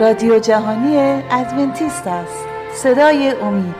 رادیو 0.00 0.38
جهانی 0.38 0.96
ادونتیست 1.30 2.06
است. 2.06 2.44
صدای 2.74 3.30
امید. 3.42 3.74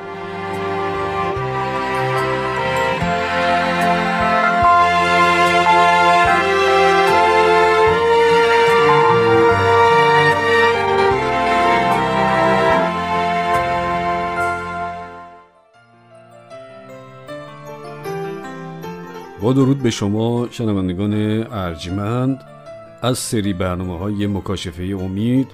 با 19.42 19.52
درود 19.52 19.82
به 19.82 19.90
شما 19.90 20.48
شنوندگان 20.50 21.12
ارجمند. 21.52 22.55
از 23.02 23.18
سری 23.18 23.52
برنامه 23.52 23.98
های 23.98 24.26
مکاشفه 24.26 24.82
امید 24.82 25.48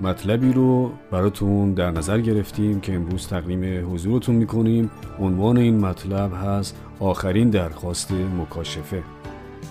مطلبی 0.00 0.52
رو 0.52 0.92
براتون 1.10 1.74
در 1.74 1.90
نظر 1.90 2.20
گرفتیم 2.20 2.80
که 2.80 2.94
امروز 2.94 3.28
تقدیم 3.28 3.92
حضورتون 3.94 4.34
می‌کنیم. 4.34 4.90
عنوان 5.20 5.58
این 5.58 5.80
مطلب 5.80 6.32
هست 6.44 6.76
آخرین 7.00 7.50
درخواست 7.50 8.12
مکاشفه. 8.12 9.02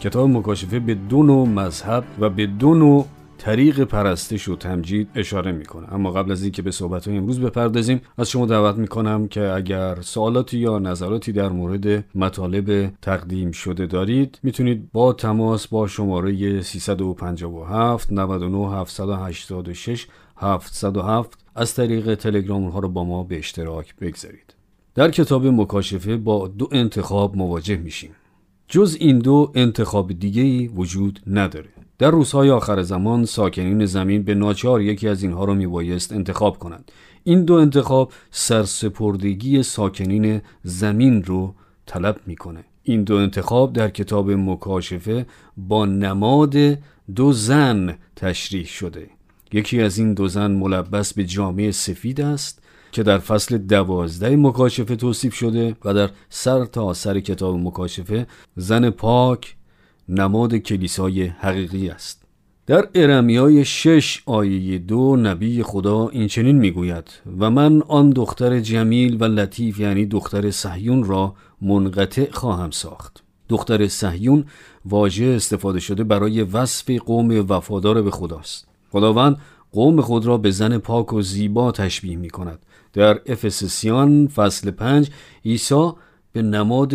کتاب 0.01 0.29
مکاشفه 0.29 0.79
به 0.79 0.93
دو 0.93 1.23
نوع 1.23 1.47
مذهب 1.47 2.03
و 2.19 2.29
به 2.29 2.45
دو 2.45 2.73
نوع 2.73 3.05
طریق 3.37 3.83
پرستش 3.83 4.49
و 4.49 4.55
تمجید 4.55 5.09
اشاره 5.15 5.51
می‌کنه. 5.51 5.93
اما 5.93 6.11
قبل 6.11 6.31
از 6.31 6.43
اینکه 6.43 6.61
به 6.61 6.71
صحبت 6.71 7.07
های 7.07 7.17
امروز 7.17 7.39
بپردازیم 7.39 8.01
از 8.17 8.29
شما 8.29 8.45
دعوت 8.45 8.75
می‌کنم 8.75 9.27
که 9.27 9.51
اگر 9.51 10.01
سوالاتی 10.01 10.57
یا 10.57 10.79
نظراتی 10.79 11.31
در 11.31 11.49
مورد 11.49 12.05
مطالب 12.15 12.93
تقدیم 13.01 13.51
شده 13.51 13.85
دارید 13.85 14.39
می‌تونید 14.43 14.91
با 14.91 15.13
تماس 15.13 15.67
با 15.67 15.87
شماره 15.87 16.61
357 16.61 18.11
99 18.11 18.71
786 18.71 20.07
707 20.37 21.37
از 21.55 21.75
طریق 21.75 22.15
تلگرام 22.15 22.63
اونها 22.63 22.79
رو 22.79 22.89
با 22.89 23.03
ما 23.03 23.23
به 23.23 23.37
اشتراک 23.37 23.95
بگذارید. 23.95 24.53
در 24.95 25.11
کتاب 25.11 25.47
مکاشفه 25.47 26.17
با 26.17 26.47
دو 26.47 26.69
انتخاب 26.71 27.37
مواجه 27.37 27.77
میشیم. 27.77 28.11
جز 28.67 28.97
این 28.99 29.19
دو 29.19 29.51
انتخاب 29.55 30.13
دیگه 30.13 30.67
وجود 30.67 31.19
نداره. 31.27 31.69
در 31.99 32.11
روزهای 32.11 32.49
آخر 32.49 32.81
زمان 32.81 33.25
ساکنین 33.25 33.85
زمین 33.85 34.23
به 34.23 34.35
ناچار 34.35 34.81
یکی 34.81 35.07
از 35.07 35.23
اینها 35.23 35.45
را 35.45 35.53
میبایست 35.53 36.11
انتخاب 36.11 36.59
کنند 36.59 36.91
این 37.23 37.45
دو 37.45 37.53
انتخاب 37.53 38.11
سرسپردگی 38.31 39.63
ساکنین 39.63 40.41
زمین 40.63 41.23
رو 41.23 41.53
طلب 41.85 42.19
می‌کنه. 42.25 42.63
این 42.83 43.03
دو 43.03 43.15
انتخاب 43.15 43.73
در 43.73 43.89
کتاب 43.89 44.31
مکاشفه 44.31 45.25
با 45.57 45.85
نماد 45.85 46.55
دو 47.15 47.33
زن 47.33 47.97
تشریح 48.15 48.65
شده. 48.65 49.09
یکی 49.51 49.81
از 49.81 49.97
این 49.97 50.13
دو 50.13 50.27
زن 50.27 50.51
ملبس 50.51 51.13
به 51.13 51.25
جامعه 51.25 51.71
سفید 51.71 52.21
است 52.21 52.61
که 52.91 53.03
در 53.03 53.17
فصل 53.17 53.57
دوازده 53.57 54.35
مکاشفه 54.35 54.95
توصیف 54.95 55.33
شده 55.33 55.75
و 55.85 55.93
در 55.93 56.09
سر 56.29 56.65
تا 56.65 56.93
سر 56.93 57.19
کتاب 57.19 57.55
مکاشفه 57.55 58.27
زن 58.55 58.89
پاک 58.89 59.56
نماد 60.09 60.55
کلیسای 60.55 61.25
حقیقی 61.25 61.89
است. 61.89 62.23
در 62.65 62.87
ارمیای 62.95 63.65
شش 63.65 64.23
آیه 64.25 64.77
دو 64.77 65.15
نبی 65.15 65.63
خدا 65.63 66.07
این 66.07 66.27
چنین 66.27 66.57
می‌گوید 66.57 67.09
و 67.39 67.49
من 67.49 67.81
آن 67.81 68.09
دختر 68.09 68.59
جمیل 68.59 69.17
و 69.19 69.23
لطیف 69.23 69.79
یعنی 69.79 70.05
دختر 70.05 70.51
صهیون 70.51 71.03
را 71.03 71.35
منقطع 71.61 72.31
خواهم 72.31 72.71
ساخت. 72.71 73.23
دختر 73.49 73.87
صهیون 73.87 74.45
واژه 74.85 75.25
استفاده 75.25 75.79
شده 75.79 76.03
برای 76.03 76.43
وصف 76.43 76.89
قوم 76.89 77.45
وفادار 77.49 78.01
به 78.01 78.11
خداست 78.11 78.67
خداوند 78.91 79.37
قوم 79.71 80.01
خود 80.01 80.25
را 80.25 80.37
به 80.37 80.51
زن 80.51 80.77
پاک 80.77 81.13
و 81.13 81.21
زیبا 81.21 81.71
تشبیه 81.71 82.15
می 82.15 82.29
کند 82.29 82.59
در 82.93 83.21
افسسیان 83.25 84.27
فصل 84.27 84.71
پنج 84.71 85.09
عیسی 85.45 85.91
به 86.31 86.41
نماد 86.41 86.93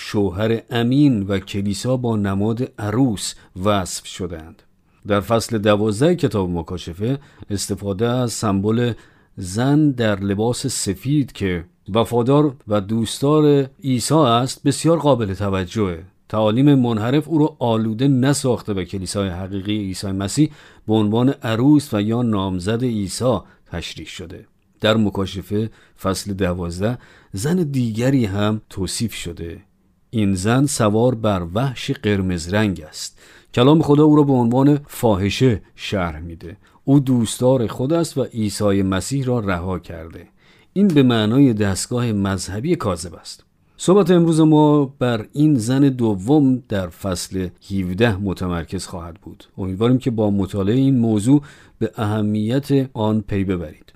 شوهر 0.00 0.62
امین 0.70 1.22
و 1.22 1.38
کلیسا 1.38 1.96
با 1.96 2.16
نماد 2.16 2.72
عروس 2.78 3.34
وصف 3.64 4.06
شدند. 4.06 4.62
در 5.06 5.20
فصل 5.20 5.58
دوازده 5.58 6.16
کتاب 6.16 6.50
مکاشفه 6.50 7.18
استفاده 7.50 8.08
از 8.08 8.32
سمبل 8.32 8.92
زن 9.36 9.90
در 9.90 10.20
لباس 10.20 10.66
سفید 10.66 11.32
که 11.32 11.64
وفادار 11.94 12.56
و 12.68 12.80
دوستدار 12.80 13.70
عیسی 13.84 14.14
است 14.14 14.62
بسیار 14.62 14.98
قابل 14.98 15.34
توجهه. 15.34 16.04
تعالیم 16.28 16.74
منحرف 16.74 17.28
او 17.28 17.38
را 17.38 17.56
آلوده 17.58 18.08
نساخته 18.08 18.72
و 18.72 18.84
کلیسای 18.84 19.28
حقیقی 19.28 19.78
عیسی 19.78 20.12
مسیح 20.12 20.50
به 20.86 20.94
عنوان 20.94 21.28
عروس 21.28 21.94
و 21.94 22.00
یا 22.00 22.22
نامزد 22.22 22.84
عیسی 22.84 23.38
تشریح 23.66 24.06
شده. 24.06 24.46
در 24.80 24.96
مکاشفه 24.96 25.70
فصل 26.02 26.32
دوازده 26.32 26.98
زن 27.32 27.56
دیگری 27.56 28.24
هم 28.24 28.60
توصیف 28.70 29.14
شده. 29.14 29.67
این 30.10 30.34
زن 30.34 30.66
سوار 30.66 31.14
بر 31.14 31.46
وحش 31.54 31.90
قرمز 31.90 32.54
رنگ 32.54 32.80
است. 32.80 33.18
کلام 33.54 33.82
خدا 33.82 34.04
او 34.04 34.16
را 34.16 34.22
به 34.22 34.32
عنوان 34.32 34.80
فاحشه 34.86 35.62
شرح 35.74 36.20
میده. 36.20 36.56
او 36.84 37.00
دوستدار 37.00 37.66
خود 37.66 37.92
است 37.92 38.18
و 38.18 38.22
عیسی 38.24 38.82
مسیح 38.82 39.24
را 39.24 39.38
رها 39.38 39.78
کرده. 39.78 40.28
این 40.72 40.88
به 40.88 41.02
معنای 41.02 41.52
دستگاه 41.52 42.12
مذهبی 42.12 42.76
کاذب 42.76 43.14
است. 43.14 43.44
صحبت 43.76 44.10
امروز 44.10 44.40
ما 44.40 44.84
بر 44.98 45.26
این 45.32 45.54
زن 45.54 45.80
دوم 45.80 46.62
در 46.68 46.88
فصل 46.88 47.48
17 47.70 48.16
متمرکز 48.16 48.86
خواهد 48.86 49.14
بود. 49.14 49.44
امیدواریم 49.58 49.98
که 49.98 50.10
با 50.10 50.30
مطالعه 50.30 50.74
این 50.74 50.98
موضوع 50.98 51.42
به 51.78 51.90
اهمیت 51.96 52.90
آن 52.92 53.20
پی 53.20 53.44
ببرید. 53.44 53.92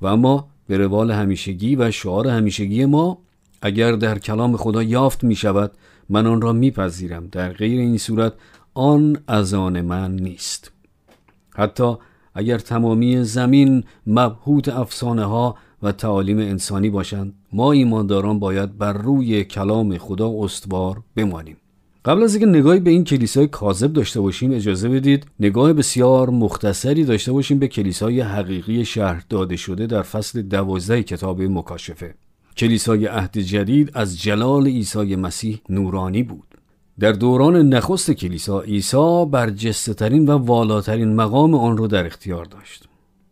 و 0.00 0.06
اما 0.06 0.48
به 0.66 0.78
روال 0.78 1.10
همیشگی 1.10 1.76
و 1.76 1.90
شعار 1.90 2.28
همیشگی 2.28 2.84
ما 2.84 3.18
اگر 3.62 3.92
در 3.92 4.18
کلام 4.18 4.56
خدا 4.56 4.82
یافت 4.82 5.24
می 5.24 5.34
شود 5.34 5.72
من 6.08 6.26
آن 6.26 6.40
را 6.40 6.52
میپذیرم. 6.52 7.28
در 7.32 7.52
غیر 7.52 7.80
این 7.80 7.98
صورت 7.98 8.32
آن 8.74 9.18
از 9.26 9.54
آن 9.54 9.80
من 9.80 10.16
نیست. 10.16 10.72
حتی 11.54 11.94
اگر 12.34 12.58
تمامی 12.58 13.24
زمین 13.24 13.84
مبهوت 14.06 14.68
افسانه 14.68 15.24
ها 15.24 15.56
و 15.82 15.92
تعالیم 15.92 16.38
انسانی 16.38 16.90
باشند 16.90 17.34
ما 17.52 17.72
ایمانداران 17.72 18.38
باید 18.38 18.78
بر 18.78 18.92
روی 18.92 19.44
کلام 19.44 19.98
خدا 19.98 20.32
استوار 20.44 21.02
بمانیم. 21.16 21.56
قبل 22.04 22.22
از 22.22 22.34
اینکه 22.34 22.58
نگاهی 22.58 22.80
به 22.80 22.90
این 22.90 23.04
کلیسای 23.04 23.46
کاذب 23.46 23.92
داشته 23.92 24.20
باشیم 24.20 24.52
اجازه 24.52 24.88
بدید 24.88 25.26
نگاه 25.40 25.72
بسیار 25.72 26.30
مختصری 26.30 27.04
داشته 27.04 27.32
باشیم 27.32 27.58
به 27.58 27.68
کلیسای 27.68 28.20
حقیقی 28.20 28.84
شهر 28.84 29.24
داده 29.28 29.56
شده 29.56 29.86
در 29.86 30.02
فصل 30.02 30.42
دوازده 30.42 31.02
کتاب 31.02 31.42
مکاشفه. 31.42 32.14
کلیسای 32.58 33.06
عهد 33.06 33.38
جدید 33.38 33.90
از 33.94 34.22
جلال 34.22 34.66
عیسی 34.66 35.16
مسیح 35.16 35.60
نورانی 35.68 36.22
بود. 36.22 36.54
در 37.00 37.12
دوران 37.12 37.68
نخست 37.68 38.10
کلیسا 38.10 38.60
عیسی 38.60 39.26
برجسته 39.30 39.94
ترین 39.94 40.28
و 40.28 40.38
والاترین 40.38 41.14
مقام 41.14 41.54
آن 41.54 41.76
را 41.76 41.86
در 41.86 42.06
اختیار 42.06 42.44
داشت. 42.44 42.84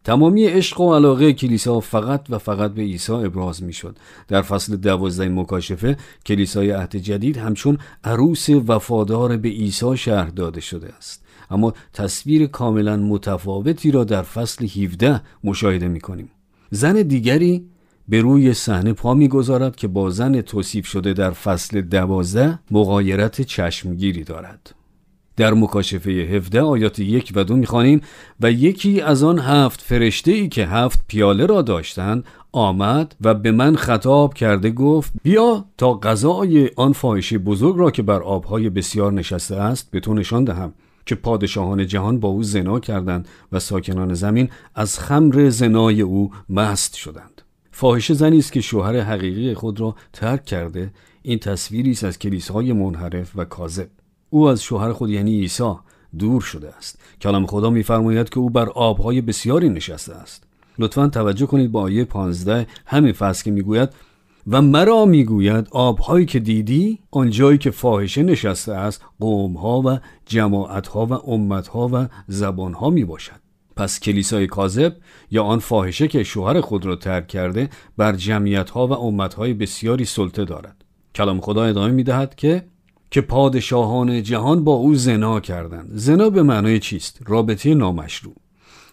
تمامی 0.04 0.46
عشق 0.46 0.80
و 0.80 0.94
علاقه 0.94 1.32
کلیسا 1.32 1.80
فقط 1.80 2.26
و 2.30 2.38
فقط 2.38 2.74
به 2.74 2.82
عیسی 2.82 3.12
ابراز 3.12 3.62
می 3.62 3.72
شد. 3.72 3.96
در 4.28 4.42
فصل 4.42 4.76
دوازده 4.76 5.28
مکاشفه 5.28 5.96
کلیسای 6.26 6.70
عهد 6.70 6.96
جدید 6.96 7.36
همچون 7.36 7.78
عروس 8.04 8.50
وفادار 8.50 9.36
به 9.36 9.48
عیسی 9.48 9.96
شهر 9.96 10.28
داده 10.28 10.60
شده 10.60 10.94
است. 10.94 11.24
اما 11.50 11.72
تصویر 11.92 12.46
کاملا 12.46 12.96
متفاوتی 12.96 13.90
را 13.90 14.04
در 14.04 14.22
فصل 14.22 14.64
17 14.64 15.20
مشاهده 15.44 15.88
می 15.88 16.00
کنیم 16.00 16.30
زن 16.70 17.02
دیگری 17.02 17.66
به 18.08 18.20
روی 18.20 18.54
صحنه 18.54 18.92
پا 18.92 19.14
می‌گذارد 19.14 19.76
که 19.76 19.88
با 19.88 20.10
زن 20.10 20.40
توصیف 20.40 20.86
شده 20.86 21.12
در 21.12 21.30
فصل 21.30 21.80
دوازده 21.80 22.58
مقایرت 22.70 23.40
چشمگیری 23.42 24.24
دارد. 24.24 24.74
در 25.36 25.54
مکاشفه 25.54 26.10
17 26.10 26.60
آیات 26.60 26.98
یک 26.98 27.32
و 27.34 27.44
دو 27.44 27.56
می‌خوانیم 27.56 28.00
و 28.40 28.52
یکی 28.52 29.00
از 29.00 29.22
آن 29.22 29.38
هفت 29.38 29.80
فرشته 29.80 30.32
ای 30.32 30.48
که 30.48 30.66
هفت 30.66 31.00
پیاله 31.08 31.46
را 31.46 31.62
داشتند 31.62 32.24
آمد 32.52 33.16
و 33.20 33.34
به 33.34 33.52
من 33.52 33.76
خطاب 33.76 34.34
کرده 34.34 34.70
گفت 34.70 35.12
بیا 35.22 35.64
تا 35.78 35.94
غذای 35.94 36.70
آن 36.76 36.92
فاحشه 36.92 37.38
بزرگ 37.38 37.76
را 37.78 37.90
که 37.90 38.02
بر 38.02 38.22
آبهای 38.22 38.70
بسیار 38.70 39.12
نشسته 39.12 39.56
است 39.56 39.90
به 39.90 40.00
تو 40.00 40.14
نشان 40.14 40.44
دهم 40.44 40.72
که 41.06 41.14
پادشاهان 41.14 41.86
جهان 41.86 42.20
با 42.20 42.28
او 42.28 42.42
زنا 42.42 42.80
کردند 42.80 43.28
و 43.52 43.58
ساکنان 43.58 44.14
زمین 44.14 44.48
از 44.74 44.98
خمر 44.98 45.48
زنای 45.48 46.00
او 46.00 46.30
مست 46.48 46.94
شدند. 46.94 47.42
فاحشه 47.78 48.14
زنی 48.14 48.38
است 48.38 48.52
که 48.52 48.60
شوهر 48.60 49.00
حقیقی 49.00 49.54
خود 49.54 49.80
را 49.80 49.94
ترک 50.12 50.44
کرده 50.44 50.90
این 51.22 51.38
تصویری 51.38 51.90
است 51.90 52.04
از 52.04 52.18
کلیساهای 52.18 52.72
منحرف 52.72 53.32
و 53.36 53.44
کاذب. 53.44 53.88
او 54.30 54.48
از 54.48 54.62
شوهر 54.62 54.92
خود 54.92 55.10
یعنی 55.10 55.40
عیسی 55.40 55.72
دور 56.18 56.40
شده 56.40 56.74
است. 56.74 56.98
کلام 57.20 57.46
خدا 57.46 57.70
میفرماید 57.70 58.28
که 58.28 58.38
او 58.38 58.50
بر 58.50 58.68
آبهای 58.68 59.20
بسیاری 59.20 59.68
نشسته 59.68 60.14
است. 60.14 60.44
لطفا 60.78 61.08
توجه 61.08 61.46
کنید 61.46 61.72
با 61.72 61.80
آیه 61.80 62.04
15 62.04 62.66
همین 62.86 63.12
فصل 63.12 63.44
که 63.44 63.50
می‌گوید 63.50 63.88
و 64.46 64.62
مرا 64.62 65.04
می‌گوید 65.04 65.68
آبهایی 65.70 66.26
که 66.26 66.38
دیدی 66.38 66.98
آنجایی 67.10 67.58
که 67.58 67.70
فاحشه 67.70 68.22
نشسته 68.22 68.72
است 68.72 69.04
قومها 69.20 69.82
و 69.84 69.98
جماعتها 70.26 71.06
و 71.06 71.12
امتها 71.12 71.90
و 71.92 72.08
زبانها 72.28 72.90
می 72.90 73.04
باشد 73.04 73.45
پس 73.76 74.00
کلیسای 74.00 74.46
کاذب 74.46 74.96
یا 75.30 75.44
آن 75.44 75.58
فاحشه 75.58 76.08
که 76.08 76.24
شوهر 76.24 76.60
خود 76.60 76.86
را 76.86 76.96
ترک 76.96 77.28
کرده 77.28 77.70
بر 77.96 78.12
جمعیت 78.12 78.70
ها 78.70 78.86
و 78.86 78.92
امت 78.92 79.34
های 79.34 79.54
بسیاری 79.54 80.04
سلطه 80.04 80.44
دارد. 80.44 80.84
کلام 81.14 81.40
خدا 81.40 81.64
ادامه 81.64 81.92
می 81.92 82.02
دهد 82.02 82.34
که 82.34 82.64
که 83.10 83.20
پادشاهان 83.20 84.22
جهان 84.22 84.64
با 84.64 84.72
او 84.72 84.94
زنا 84.94 85.40
کردند. 85.40 85.90
زنا 85.92 86.30
به 86.30 86.42
معنای 86.42 86.78
چیست؟ 86.78 87.20
رابطه 87.26 87.74
نامشروع. 87.74 88.34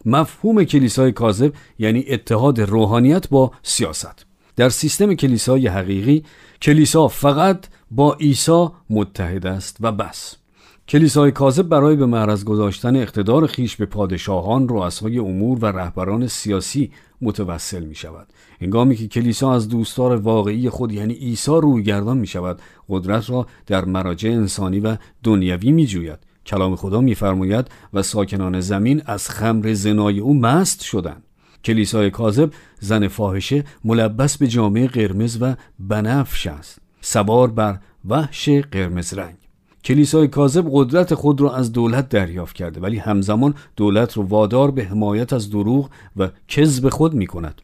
مفهوم 0.06 0.63
کلیسای 0.63 1.12
کاذب 1.12 1.53
یعنی 1.80 2.06
اتحاد 2.07 2.62
روحانیت 2.62 3.30
با 3.30 3.51
سیاست. 3.63 4.25
در 4.56 4.69
سیستم 4.69 5.13
کلیسای 5.13 5.68
حقیقی 5.68 6.24
کلیسا 6.62 7.07
فقط 7.07 7.65
با 7.91 8.13
عیسی 8.13 8.68
متحد 8.89 9.47
است 9.47 9.77
و 9.81 9.91
بس. 9.91 10.43
کلیسای 10.88 11.31
کاذب 11.31 11.68
برای 11.68 11.95
به 11.95 12.06
معرض 12.06 12.44
گذاشتن 12.44 12.95
اقتدار 12.95 13.47
خیش 13.47 13.75
به 13.75 13.85
پادشاهان، 13.85 14.69
رؤسای 14.69 15.19
امور 15.19 15.57
و 15.62 15.65
رهبران 15.65 16.27
سیاسی 16.27 16.91
متوسل 17.21 17.83
می 17.83 17.95
شود. 17.95 18.27
هنگامی 18.62 18.95
که 18.95 19.07
کلیسا 19.07 19.53
از 19.53 19.69
دوستدار 19.69 20.15
واقعی 20.15 20.69
خود 20.69 20.91
یعنی 20.91 21.13
عیسی 21.13 21.51
رویگردان 21.51 22.18
می 22.18 22.27
شود، 22.27 22.62
قدرت 22.89 23.30
را 23.30 23.47
در 23.68 23.85
مراجع 23.85 24.30
انسانی 24.30 24.80
و 24.80 24.97
دنیوی 25.24 25.71
می 25.71 25.88
جوید. 25.88 26.19
کلام 26.45 26.75
خدا 26.75 27.01
میفرماید 27.01 27.68
و 27.94 28.01
ساکنان 28.01 28.59
زمین 28.59 29.01
از 29.06 29.30
خمر 29.30 29.74
زنای 29.74 30.19
او 30.19 30.39
مست 30.39 30.81
شدند. 30.81 31.24
کلیسای 31.65 32.12
کاذب 32.12 32.51
زن 32.80 33.07
فاحشه 33.07 33.63
ملبس 33.83 34.38
به 34.38 34.47
جامعه 34.47 34.88
قرمز 34.88 35.38
و 35.41 35.56
بنفش 35.80 36.47
است. 36.47 36.80
سوار 37.01 37.47
بر 37.47 37.80
وحش 38.06 38.50
قرمز 38.50 39.13
رنگ. 39.13 39.43
کلیسای 39.83 40.27
کاذب 40.27 40.65
قدرت 40.71 41.13
خود 41.13 41.41
را 41.41 41.56
از 41.56 41.71
دولت 41.71 42.09
دریافت 42.09 42.56
کرده 42.56 42.80
ولی 42.80 42.97
همزمان 42.97 43.56
دولت 43.75 44.18
را 44.18 44.24
وادار 44.24 44.71
به 44.71 44.83
حمایت 44.83 45.33
از 45.33 45.50
دروغ 45.50 45.89
و 46.18 46.30
کذب 46.47 46.89
خود 46.89 47.13
می 47.13 47.27
کند. 47.27 47.62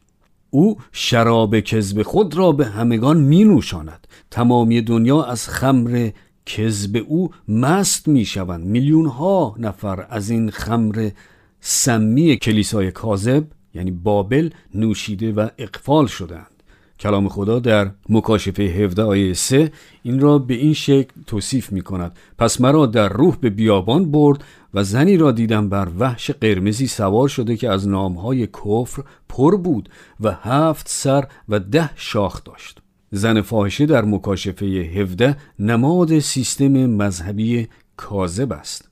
او 0.50 0.78
شراب 0.92 1.60
کذب 1.60 2.04
خود 2.04 2.38
را 2.38 2.52
به 2.52 2.66
همگان 2.66 3.18
می 3.18 3.44
نوشاند. 3.44 4.08
تمامی 4.32 4.82
دنیا 4.82 5.24
از 5.24 5.50
خمر 5.50 6.10
کذب 6.46 7.06
او 7.08 7.32
مست 7.48 8.08
می 8.08 8.26
شوند. 8.26 8.66
میلیون 8.66 9.06
ها 9.06 9.56
نفر 9.60 10.06
از 10.10 10.30
این 10.30 10.50
خمر 10.50 11.10
سمی 11.62 12.38
کلیسای 12.38 12.92
کاذب 12.92 13.44
یعنی 13.74 13.92
بابل 13.92 14.50
نوشیده 14.76 15.32
و 15.32 15.48
اقفال 15.58 16.08
شدند. 16.08 16.59
کلام 17.00 17.30
خدا 17.30 17.60
در 17.60 17.92
مکاشفه 18.10 18.64
17 18.64 19.04
آیه 19.04 19.34
3 19.34 19.72
این 20.04 20.20
را 20.20 20.40
به 20.40 20.54
این 20.54 20.74
شکل 20.74 21.12
توصیف 21.28 21.72
می 21.72 21.82
کند. 21.82 22.20
پس 22.38 22.62
مرا 22.62 22.86
در 22.86 23.10
روح 23.10 23.36
به 23.36 23.50
بیابان 23.50 24.12
برد 24.12 24.44
و 24.74 24.84
زنی 24.84 25.18
را 25.18 25.32
دیدم 25.32 25.70
بر 25.70 25.88
وحش 26.00 26.32
قرمزی 26.32 26.88
سوار 26.88 27.28
شده 27.28 27.58
که 27.58 27.70
از 27.70 27.88
نامهای 27.88 28.48
کفر 28.48 29.04
پر 29.30 29.58
بود 29.58 29.90
و 30.20 30.32
هفت 30.32 30.90
سر 30.90 31.28
و 31.50 31.60
ده 31.60 31.90
شاخ 31.96 32.44
داشت. 32.44 32.82
زن 33.12 33.42
فاحشه 33.42 33.86
در 33.86 34.06
مکاشفه 34.06 34.66
17 34.66 35.38
نماد 35.60 36.20
سیستم 36.20 36.86
مذهبی 36.86 37.68
کاذب 37.98 38.54
است. 38.54 38.90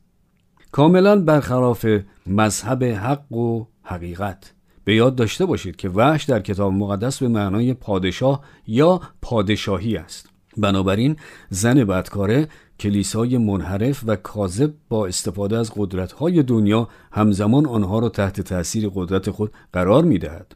کاملا 0.71 1.21
برخلاف 1.21 1.85
مذهب 2.27 2.83
حق 2.83 3.31
و 3.31 3.65
حقیقت. 3.83 4.56
به 4.87 4.95
یاد 4.95 5.15
داشته 5.15 5.45
باشید 5.45 5.75
که 5.75 5.89
وحش 5.89 6.23
در 6.23 6.39
کتاب 6.39 6.73
مقدس 6.73 7.19
به 7.19 7.27
معنای 7.27 7.73
پادشاه 7.73 8.43
یا 8.67 9.01
پادشاهی 9.21 9.97
است 9.97 10.29
بنابراین 10.57 11.15
زن 11.49 11.83
بدکاره 11.83 12.47
کلیسای 12.79 13.37
منحرف 13.37 14.03
و 14.07 14.15
کاذب 14.15 14.73
با 14.89 15.07
استفاده 15.07 15.57
از 15.57 15.71
قدرت‌های 15.75 16.43
دنیا 16.43 16.89
همزمان 17.11 17.65
آنها 17.65 17.99
را 17.99 18.09
تحت 18.09 18.41
تأثیر 18.41 18.89
قدرت 18.95 19.31
خود 19.31 19.51
قرار 19.73 20.03
می‌دهد. 20.03 20.55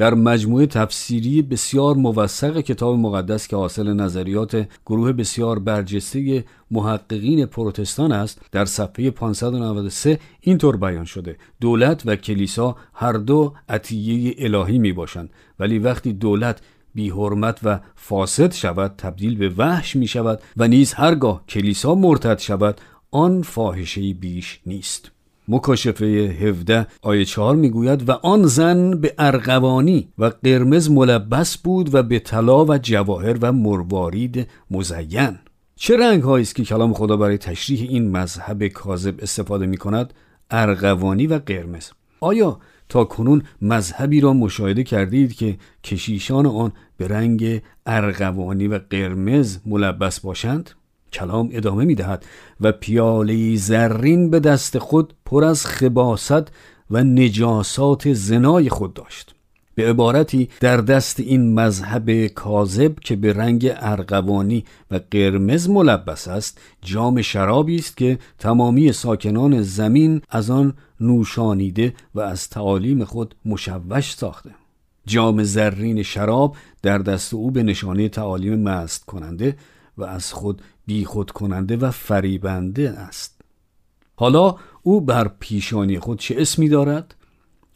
در 0.00 0.14
مجموعه 0.14 0.66
تفسیری 0.66 1.42
بسیار 1.42 1.94
موثق 1.94 2.60
کتاب 2.60 2.98
مقدس 2.98 3.48
که 3.48 3.56
حاصل 3.56 3.92
نظریات 3.92 4.68
گروه 4.86 5.12
بسیار 5.12 5.58
برجسته 5.58 6.44
محققین 6.70 7.46
پروتستان 7.46 8.12
است 8.12 8.40
در 8.52 8.64
صفحه 8.64 9.10
593 9.10 10.18
اینطور 10.40 10.76
بیان 10.76 11.04
شده. 11.04 11.36
دولت 11.60 12.02
و 12.06 12.16
کلیسا 12.16 12.76
هر 12.94 13.12
دو 13.12 13.54
عطیه 13.68 14.34
الهی 14.38 14.78
می 14.78 14.92
باشند 14.92 15.30
ولی 15.58 15.78
وقتی 15.78 16.12
دولت 16.12 16.60
بی 16.94 17.10
حرمت 17.10 17.60
و 17.62 17.80
فاسد 17.96 18.52
شود 18.52 18.94
تبدیل 18.98 19.36
به 19.36 19.48
وحش 19.48 19.96
می 19.96 20.06
شود 20.06 20.40
و 20.56 20.68
نیز 20.68 20.94
هرگاه 20.94 21.44
کلیسا 21.48 21.94
مرتد 21.94 22.38
شود 22.38 22.80
آن 23.10 23.42
فاحشه 23.42 24.14
بیش 24.14 24.60
نیست. 24.66 25.10
مکاشفه 25.50 26.06
17 26.06 26.86
آیه 27.02 27.24
4 27.24 27.56
می‌گوید 27.56 28.08
و 28.08 28.12
آن 28.12 28.46
زن 28.46 29.00
به 29.00 29.14
ارغوانی 29.18 30.08
و 30.18 30.24
قرمز 30.24 30.90
ملبس 30.90 31.58
بود 31.58 31.94
و 31.94 32.02
به 32.02 32.18
طلا 32.18 32.64
و 32.64 32.78
جواهر 32.78 33.36
و 33.40 33.52
مروارید 33.52 34.48
مزین 34.70 35.38
چه 35.76 35.96
رنگ 35.96 36.26
است 36.26 36.54
که 36.54 36.64
کلام 36.64 36.92
خدا 36.92 37.16
برای 37.16 37.38
تشریح 37.38 37.90
این 37.90 38.10
مذهب 38.10 38.66
کاذب 38.66 39.14
استفاده 39.22 39.66
می 39.66 39.76
کند؟ 39.76 40.14
ارغوانی 40.50 41.26
و 41.26 41.38
قرمز 41.46 41.90
آیا 42.20 42.58
تا 42.88 43.04
کنون 43.04 43.42
مذهبی 43.62 44.20
را 44.20 44.32
مشاهده 44.32 44.82
کردید 44.84 45.34
که 45.34 45.58
کشیشان 45.84 46.46
آن 46.46 46.72
به 46.96 47.08
رنگ 47.08 47.62
ارغوانی 47.86 48.68
و 48.68 48.80
قرمز 48.90 49.58
ملبس 49.66 50.20
باشند؟ 50.20 50.70
کلام 51.12 51.48
ادامه 51.52 51.84
می 51.84 51.94
دهد 51.94 52.26
و 52.60 52.72
پیاله 52.72 53.56
زرین 53.56 54.30
به 54.30 54.40
دست 54.40 54.78
خود 54.78 55.14
پر 55.24 55.44
از 55.44 55.66
خباست 55.66 56.52
و 56.90 57.04
نجاسات 57.04 58.12
زنای 58.12 58.68
خود 58.68 58.94
داشت. 58.94 59.34
به 59.74 59.90
عبارتی 59.90 60.48
در 60.60 60.76
دست 60.76 61.20
این 61.20 61.54
مذهب 61.54 62.26
کاذب 62.26 63.00
که 63.00 63.16
به 63.16 63.32
رنگ 63.32 63.72
ارغوانی 63.76 64.64
و 64.90 65.00
قرمز 65.10 65.68
ملبس 65.68 66.28
است 66.28 66.60
جام 66.82 67.22
شرابی 67.22 67.76
است 67.76 67.96
که 67.96 68.18
تمامی 68.38 68.92
ساکنان 68.92 69.62
زمین 69.62 70.22
از 70.30 70.50
آن 70.50 70.74
نوشانیده 71.00 71.94
و 72.14 72.20
از 72.20 72.48
تعالیم 72.48 73.04
خود 73.04 73.34
مشوش 73.44 74.14
ساخته. 74.14 74.50
جام 75.06 75.42
زرین 75.42 76.02
شراب 76.02 76.56
در 76.82 76.98
دست 76.98 77.34
او 77.34 77.50
به 77.50 77.62
نشانه 77.62 78.08
تعالیم 78.08 78.62
مست 78.62 79.04
کننده 79.04 79.56
و 79.98 80.04
از 80.04 80.32
خود 80.32 80.62
بیخود 80.90 81.30
کننده 81.30 81.76
و 81.76 81.90
فریبنده 81.90 82.90
است. 82.90 83.40
حالا 84.16 84.56
او 84.82 85.00
بر 85.00 85.30
پیشانی 85.40 85.98
خود 85.98 86.18
چه 86.18 86.34
اسمی 86.38 86.68
دارد؟ 86.68 87.14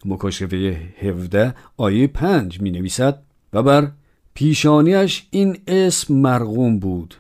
مکاشفه 0.04 0.78
17 0.98 1.54
آیه 1.76 2.06
5 2.06 2.60
می 2.60 2.70
نویسد 2.70 3.22
و 3.52 3.62
بر 3.62 3.90
پیشانیش 4.34 5.26
این 5.30 5.58
اسم 5.66 6.14
مرغوم 6.14 6.78
بود. 6.78 7.14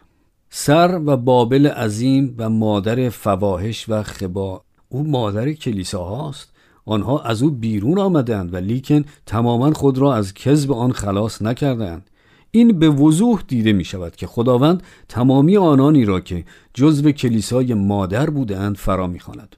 سر 0.50 1.00
و 1.06 1.16
بابل 1.16 1.66
عظیم 1.66 2.34
و 2.38 2.50
مادر 2.50 3.08
فواهش 3.08 3.88
و 3.88 4.02
خبا. 4.02 4.62
او 4.88 5.10
مادر 5.10 5.52
کلیسا 5.52 6.04
هاست 6.04 6.52
آنها 6.84 7.20
از 7.20 7.42
او 7.42 7.50
بیرون 7.50 7.98
آمدند 7.98 8.54
و 8.54 8.56
لیکن 8.56 9.04
تماما 9.26 9.72
خود 9.72 9.98
را 9.98 10.14
از 10.14 10.34
کذب 10.34 10.72
آن 10.72 10.92
خلاص 10.92 11.42
نکردند. 11.42 12.10
این 12.56 12.78
به 12.78 12.88
وضوح 12.88 13.42
دیده 13.48 13.72
می 13.72 13.84
شود 13.84 14.16
که 14.16 14.26
خداوند 14.26 14.82
تمامی 15.08 15.56
آنانی 15.56 16.04
را 16.04 16.20
که 16.20 16.44
جزو 16.74 17.10
کلیسای 17.10 17.74
مادر 17.74 18.30
بودند 18.30 18.76
فرا 18.76 19.06
می 19.06 19.20
خاند. 19.20 19.56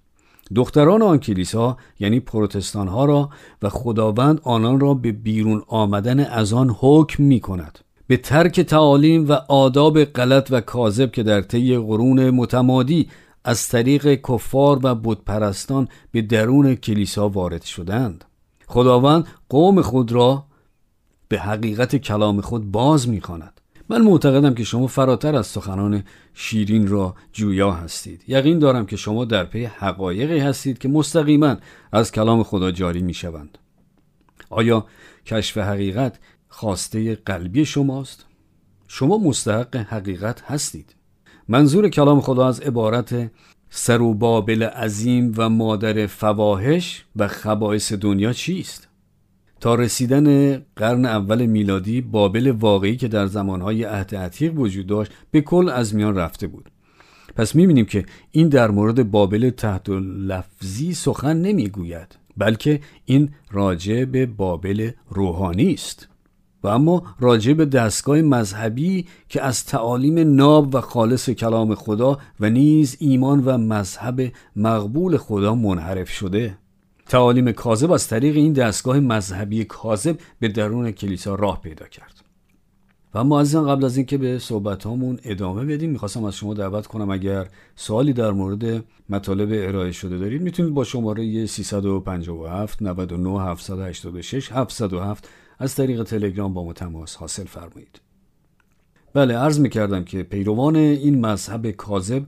دختران 0.54 1.02
آن 1.02 1.18
کلیسا 1.18 1.76
یعنی 2.00 2.20
پروتستان 2.20 2.88
ها 2.88 3.04
را 3.04 3.30
و 3.62 3.68
خداوند 3.68 4.40
آنان 4.42 4.80
را 4.80 4.94
به 4.94 5.12
بیرون 5.12 5.62
آمدن 5.66 6.20
از 6.20 6.52
آن 6.52 6.76
حکم 6.80 7.22
می 7.22 7.40
کند. 7.40 7.78
به 8.06 8.16
ترک 8.16 8.60
تعالیم 8.60 9.28
و 9.28 9.32
آداب 9.48 10.04
غلط 10.04 10.48
و 10.50 10.60
کاذب 10.60 11.12
که 11.12 11.22
در 11.22 11.40
طی 11.40 11.78
قرون 11.78 12.30
متمادی 12.30 13.08
از 13.44 13.68
طریق 13.68 14.14
کفار 14.14 14.80
و 14.82 14.94
بتپرستان 14.94 15.88
به 16.10 16.22
درون 16.22 16.74
کلیسا 16.74 17.28
وارد 17.28 17.62
شدند 17.62 18.24
خداوند 18.66 19.26
قوم 19.48 19.82
خود 19.82 20.12
را 20.12 20.44
به 21.28 21.38
حقیقت 21.38 21.96
کلام 21.96 22.40
خود 22.40 22.70
باز 22.70 23.08
می‌خواند 23.08 23.60
من 23.88 24.02
معتقدم 24.02 24.54
که 24.54 24.64
شما 24.64 24.86
فراتر 24.86 25.36
از 25.36 25.46
سخنان 25.46 26.04
شیرین 26.34 26.88
را 26.88 27.14
جویا 27.32 27.72
هستید 27.72 28.24
یقین 28.28 28.58
دارم 28.58 28.86
که 28.86 28.96
شما 28.96 29.24
در 29.24 29.44
پی 29.44 29.64
حقایقی 29.64 30.38
هستید 30.38 30.78
که 30.78 30.88
مستقیما 30.88 31.56
از 31.92 32.12
کلام 32.12 32.42
خدا 32.42 32.70
جاری 32.70 33.02
می 33.02 33.14
شوند 33.14 33.58
آیا 34.50 34.86
کشف 35.26 35.58
حقیقت 35.58 36.18
خواسته 36.48 37.14
قلبی 37.14 37.64
شماست؟ 37.64 38.26
شما 38.88 39.18
مستحق 39.18 39.76
حقیقت 39.76 40.42
هستید 40.42 40.94
منظور 41.48 41.88
کلام 41.88 42.20
خدا 42.20 42.48
از 42.48 42.60
عبارت 42.60 43.30
سر 43.70 44.00
و 44.00 44.14
بابل 44.14 44.62
عظیم 44.62 45.34
و 45.36 45.48
مادر 45.48 46.06
فواهش 46.06 47.04
و 47.16 47.28
خبایس 47.28 47.92
دنیا 47.92 48.32
چیست؟ 48.32 48.88
تا 49.60 49.74
رسیدن 49.74 50.56
قرن 50.76 51.04
اول 51.04 51.46
میلادی 51.46 52.00
بابل 52.00 52.50
واقعی 52.60 52.96
که 52.96 53.08
در 53.08 53.26
زمانهای 53.26 53.84
عهد 53.84 54.14
عتیق 54.14 54.58
وجود 54.58 54.86
داشت 54.86 55.12
به 55.30 55.40
کل 55.40 55.68
از 55.68 55.94
میان 55.94 56.16
رفته 56.16 56.46
بود. 56.46 56.70
پس 57.36 57.54
می‌بینیم 57.54 57.84
که 57.84 58.06
این 58.30 58.48
در 58.48 58.70
مورد 58.70 59.10
بابل 59.10 59.50
تحت 59.50 59.88
لفظی 59.88 60.94
سخن 60.94 61.36
نمی‌گوید 61.36 62.18
بلکه 62.36 62.80
این 63.04 63.30
راجع 63.50 64.04
به 64.04 64.26
بابل 64.26 64.90
روحانی 65.10 65.74
است. 65.74 66.08
و 66.62 66.68
اما 66.68 67.02
راجع 67.20 67.52
به 67.52 67.64
دستگاه 67.64 68.22
مذهبی 68.22 69.06
که 69.28 69.42
از 69.42 69.64
تعالیم 69.64 70.34
ناب 70.34 70.74
و 70.74 70.80
خالص 70.80 71.30
کلام 71.30 71.74
خدا 71.74 72.18
و 72.40 72.50
نیز 72.50 72.96
ایمان 73.00 73.44
و 73.44 73.58
مذهب 73.58 74.32
مقبول 74.56 75.16
خدا 75.16 75.54
منحرف 75.54 76.10
شده. 76.10 76.58
تعالیم 77.06 77.52
کاذب 77.52 77.92
از 77.92 78.08
طریق 78.08 78.36
این 78.36 78.52
دستگاه 78.52 79.00
مذهبی 79.00 79.64
کاذب 79.64 80.18
به 80.40 80.48
درون 80.48 80.90
کلیسا 80.90 81.34
راه 81.34 81.60
پیدا 81.60 81.86
کرد. 81.86 82.20
و 83.14 83.18
اما 83.18 83.40
عزیزان 83.40 83.68
قبل 83.68 83.84
از 83.84 83.96
اینکه 83.96 84.18
به 84.18 84.38
صحبت 84.38 84.84
هامون 84.84 85.18
ادامه 85.24 85.64
بدیم 85.64 85.90
می‌خواستم 85.90 86.24
از 86.24 86.36
شما 86.36 86.54
دعوت 86.54 86.86
کنم 86.86 87.10
اگر 87.10 87.48
سوالی 87.76 88.12
در 88.12 88.32
مورد 88.32 88.84
مطالب 89.08 89.48
ارائه 89.52 89.92
شده 89.92 90.18
دارید 90.18 90.42
می‌تونید 90.42 90.74
با 90.74 90.84
شماره 90.84 91.46
357 91.46 92.82
99 92.82 93.40
786 93.40 94.52
707 94.52 95.28
از 95.58 95.74
طریق 95.74 96.02
تلگرام 96.02 96.54
با 96.54 96.64
ما 96.64 96.72
تماس 96.72 97.16
حاصل 97.16 97.44
فرمایید. 97.44 98.00
بله 99.14 99.36
عرض 99.36 99.60
می‌کردم 99.60 100.04
که 100.04 100.22
پیروان 100.22 100.76
این 100.76 101.26
مذهب 101.26 101.70
کاذب 101.70 102.22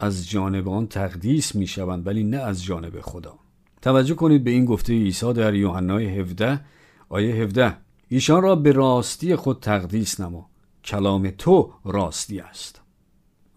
از 0.00 0.28
جانب 0.28 0.68
آن 0.68 0.86
تقدیس 0.86 1.54
می‌شوند 1.54 2.06
ولی 2.06 2.24
نه 2.24 2.36
از 2.36 2.64
جانب 2.64 3.00
خدا. 3.00 3.43
توجه 3.84 4.14
کنید 4.14 4.44
به 4.44 4.50
این 4.50 4.64
گفته 4.64 4.92
عیسی 4.92 5.32
در 5.32 5.54
یوحنای 5.54 6.06
17 6.06 6.60
آیه 7.08 7.34
17 7.34 7.76
ایشان 8.08 8.42
را 8.42 8.56
به 8.56 8.72
راستی 8.72 9.36
خود 9.36 9.60
تقدیس 9.60 10.20
نما. 10.20 10.46
کلام 10.84 11.30
تو 11.38 11.70
راستی 11.84 12.40
است. 12.40 12.80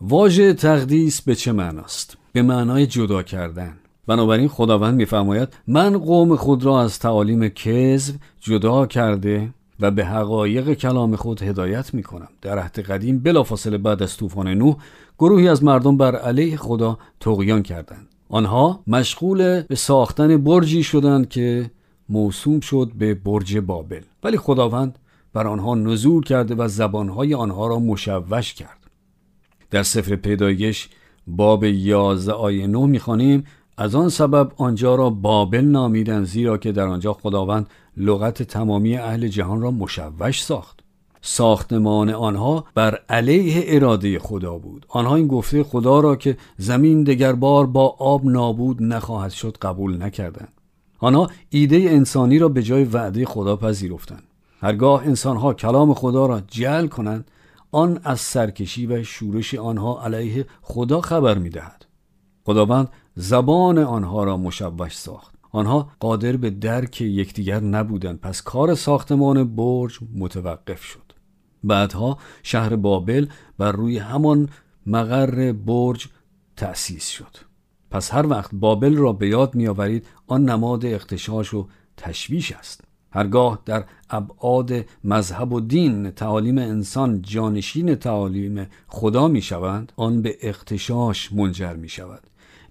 واژه 0.02 0.54
تقدیس 0.54 1.22
به 1.22 1.36
چه 1.36 1.52
معناست؟ 1.52 2.18
به 2.34 2.42
معنای 2.42 2.88
جدا 2.88 3.24
کردن. 3.24 3.78
بنابراین 4.08 4.48
خداوند 4.48 4.96
میفرماید 4.96 5.50
من 5.68 5.98
قوم 5.98 6.36
خود 6.36 6.66
را 6.66 6.82
از 6.82 7.00
تعالیم 7.00 7.50
کذب 7.50 8.16
جدا 8.40 8.86
کرده 8.86 9.50
و 9.80 9.92
به 9.92 10.06
حقایق 10.06 10.74
کلام 10.74 11.16
خود 11.16 11.42
هدایت 11.42 11.94
می 11.94 12.04
کنم 12.04 12.30
در 12.42 12.60
عهد 12.60 12.80
قدیم 12.80 13.20
بلافاصله 13.20 13.78
بعد 13.78 14.04
از 14.04 14.18
طوفان 14.18 14.48
نوح 14.48 14.76
گروهی 15.20 15.48
از 15.48 15.64
مردم 15.64 15.98
بر 15.98 16.16
علیه 16.16 16.58
خدا 16.58 16.98
تقیان 17.20 17.64
کردند. 17.64 18.17
آنها 18.30 18.84
مشغول 18.88 19.62
به 19.62 19.76
ساختن 19.76 20.38
برجی 20.38 20.84
شدند 20.84 21.30
که 21.30 21.72
موسوم 22.10 22.60
شد 22.60 22.92
به 22.98 23.14
برج 23.14 23.58
بابل. 23.58 24.02
ولی 24.24 24.38
خداوند 24.38 25.00
بر 25.34 25.48
آنها 25.48 25.76
نزول 25.76 26.24
کرده 26.24 26.56
و 26.56 26.68
زبانهای 26.68 27.34
آنها 27.34 27.68
را 27.68 27.80
مشوش 27.80 28.54
کرد. 28.54 28.78
در 29.72 29.84
سفر 29.84 30.16
پیدایش 30.16 30.90
باب 31.28 31.64
11 31.64 32.32
آیه 32.32 32.68
9 32.68 32.86
می‌خوانیم 32.86 33.44
از 33.78 33.96
آن 33.96 34.10
سبب 34.10 34.52
آنجا 34.58 34.96
را 34.96 35.10
بابل 35.10 35.62
نامیدند 35.62 36.26
زیرا 36.26 36.58
که 36.58 36.72
در 36.72 36.88
آنجا 36.88 37.14
خداوند 37.14 37.70
لغت 37.98 38.44
تمامی 38.44 38.98
اهل 38.98 39.28
جهان 39.28 39.62
را 39.62 39.72
مشوش 39.72 40.44
ساخت. 40.44 40.80
ساختمان 41.30 42.10
آنها 42.10 42.66
بر 42.76 43.00
علیه 43.10 43.64
اراده 43.68 44.20
خدا 44.20 44.58
بود. 44.58 44.86
آنها 44.90 45.16
این 45.16 45.28
گفته 45.28 45.64
خدا 45.64 46.00
را 46.00 46.16
که 46.16 46.38
زمین 46.58 47.04
دگر 47.04 47.34
بار 47.34 47.66
با 47.66 47.88
آب 48.00 48.26
نابود 48.26 48.84
نخواهد 48.84 49.32
شد 49.32 49.58
قبول 49.62 50.04
نکردند. 50.04 50.54
آنها 51.00 51.30
ایده 51.50 51.76
انسانی 51.76 52.40
را 52.40 52.50
به 52.50 52.64
جای 52.64 52.84
وعده 52.84 53.26
خدا 53.26 53.56
پذیرفتند. 53.56 54.24
هرگاه 54.62 55.04
انسانها 55.04 55.54
کلام 55.54 55.94
خدا 55.94 56.26
را 56.26 56.42
جل 56.48 56.88
کنند 56.88 57.32
آن 57.72 58.00
از 58.04 58.20
سرکشی 58.20 58.86
و 58.86 59.04
شورش 59.04 59.56
آنها 59.56 60.02
علیه 60.04 60.46
خدا 60.62 61.02
خبر 61.02 61.38
می‌دهد. 61.38 61.86
خداوند 62.46 62.90
زبان 63.16 63.78
آنها 63.78 64.24
را 64.24 64.38
مشوش 64.38 64.98
ساخت. 64.98 65.36
آنها 65.52 65.90
قادر 66.00 66.38
به 66.38 66.50
درک 66.50 67.02
یکدیگر 67.02 67.60
نبودند 67.60 68.20
پس 68.20 68.42
کار 68.42 68.76
ساختمان 68.76 69.56
برج 69.56 70.00
متوقف 70.16 70.84
شد. 70.84 71.07
بعدها 71.68 72.18
شهر 72.44 72.76
بابل 72.76 73.28
بر 73.58 73.72
روی 73.72 73.98
همان 73.98 74.50
مقر 74.86 75.52
برج 75.52 76.08
تأسیس 76.56 77.08
شد. 77.08 77.38
پس 77.92 78.14
هر 78.14 78.28
وقت 78.28 78.56
بابل 78.56 78.96
را 78.96 79.14
به 79.14 79.28
یاد 79.28 79.56
میآورید 79.56 80.08
آن 80.28 80.50
نماد 80.50 80.86
اختشاش 80.86 81.54
و 81.54 81.68
تشویش 81.98 82.52
است. 82.52 82.82
هرگاه 83.12 83.62
در 83.66 83.84
ابعاد 84.10 84.72
مذهب 85.04 85.54
و 85.54 85.60
دین 85.60 86.12
تعالیم 86.12 86.58
انسان 86.58 87.22
جانشین 87.22 87.96
تعالیم 87.96 88.68
خدا 88.88 89.28
می 89.28 89.42
شوند 89.42 89.92
آن 89.96 90.22
به 90.22 90.38
اختشاش 90.42 91.34
منجر 91.34 91.74
می 91.74 91.90
شود 91.90 92.22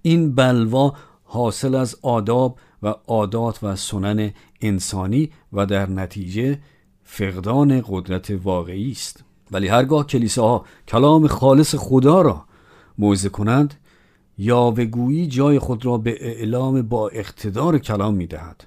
این 0.02 0.34
بلوا 0.34 0.92
حاصل 1.24 1.74
از 1.74 1.96
آداب 2.02 2.58
و 2.82 2.94
عادات 3.06 3.64
و 3.64 3.76
سنن 3.76 4.30
انسانی 4.60 5.30
و 5.52 5.66
در 5.66 5.90
نتیجه 5.90 6.58
فقدان 7.08 7.82
قدرت 7.88 8.30
واقعی 8.30 8.90
است 8.90 9.24
ولی 9.50 9.68
هرگاه 9.68 10.06
کلیساها 10.06 10.64
کلام 10.88 11.26
خالص 11.26 11.74
خدا 11.74 12.22
را 12.22 12.44
موعظه 12.98 13.28
کنند 13.28 13.74
یاوهگویی 14.38 15.26
جای 15.26 15.58
خود 15.58 15.86
را 15.86 15.98
به 15.98 16.16
اعلام 16.20 16.82
با 16.82 17.08
اقتدار 17.08 17.78
کلام 17.78 18.14
می 18.14 18.26
دهد. 18.26 18.64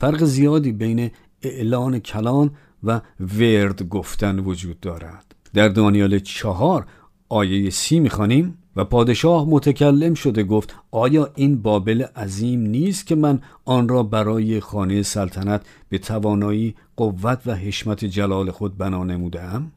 فرق 0.00 0.24
زیادی 0.24 0.72
بین 0.72 1.10
اعلان 1.42 1.98
کلام 1.98 2.50
و 2.84 3.00
ورد 3.20 3.88
گفتن 3.88 4.38
وجود 4.38 4.80
دارد 4.80 5.34
در 5.54 5.68
دانیال 5.68 6.18
چهار 6.18 6.86
آیه 7.28 7.70
سی 7.70 8.00
می‌خوانیم 8.00 8.58
و 8.76 8.84
پادشاه 8.84 9.46
متکلم 9.48 10.14
شده 10.14 10.42
گفت 10.42 10.74
آیا 10.90 11.30
این 11.34 11.62
بابل 11.62 12.02
عظیم 12.02 12.60
نیست 12.60 13.06
که 13.06 13.14
من 13.14 13.40
آن 13.64 13.88
را 13.88 14.02
برای 14.02 14.60
خانه 14.60 15.02
سلطنت 15.02 15.66
به 15.88 15.98
توانایی 15.98 16.74
قوت 16.96 17.40
و 17.46 17.54
حشمت 17.56 18.04
جلال 18.04 18.50
خود 18.50 18.78
بنا 18.78 19.04
نمودم؟ 19.04 19.72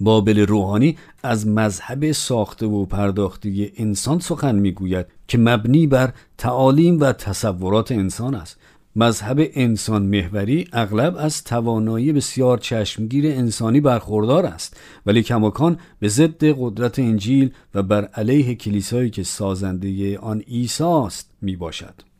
بابل 0.00 0.38
روحانی 0.38 0.96
از 1.22 1.46
مذهب 1.46 2.12
ساخته 2.12 2.66
و 2.66 2.84
پرداختی 2.84 3.72
انسان 3.76 4.18
سخن 4.18 4.54
می‌گوید 4.54 5.06
که 5.28 5.38
مبنی 5.38 5.86
بر 5.86 6.12
تعالیم 6.38 7.00
و 7.00 7.12
تصورات 7.12 7.92
انسان 7.92 8.34
است 8.34 8.58
مذهب 8.96 9.50
انسان 9.54 10.02
محوری 10.02 10.68
اغلب 10.72 11.16
از 11.18 11.44
توانایی 11.44 12.12
بسیار 12.12 12.58
چشمگیر 12.58 13.26
انسانی 13.26 13.80
برخوردار 13.80 14.46
است 14.46 14.76
ولی 15.06 15.22
کماکان 15.22 15.78
به 16.00 16.08
ضد 16.08 16.44
قدرت 16.44 16.98
انجیل 16.98 17.50
و 17.74 17.82
بر 17.82 18.04
علیه 18.04 18.54
کلیسایی 18.54 19.10
که 19.10 19.22
سازنده 19.22 20.18
آن 20.18 20.40
عیسی 20.40 20.84
است 20.84 21.30
می 21.42 21.56
باشد. 21.56 22.11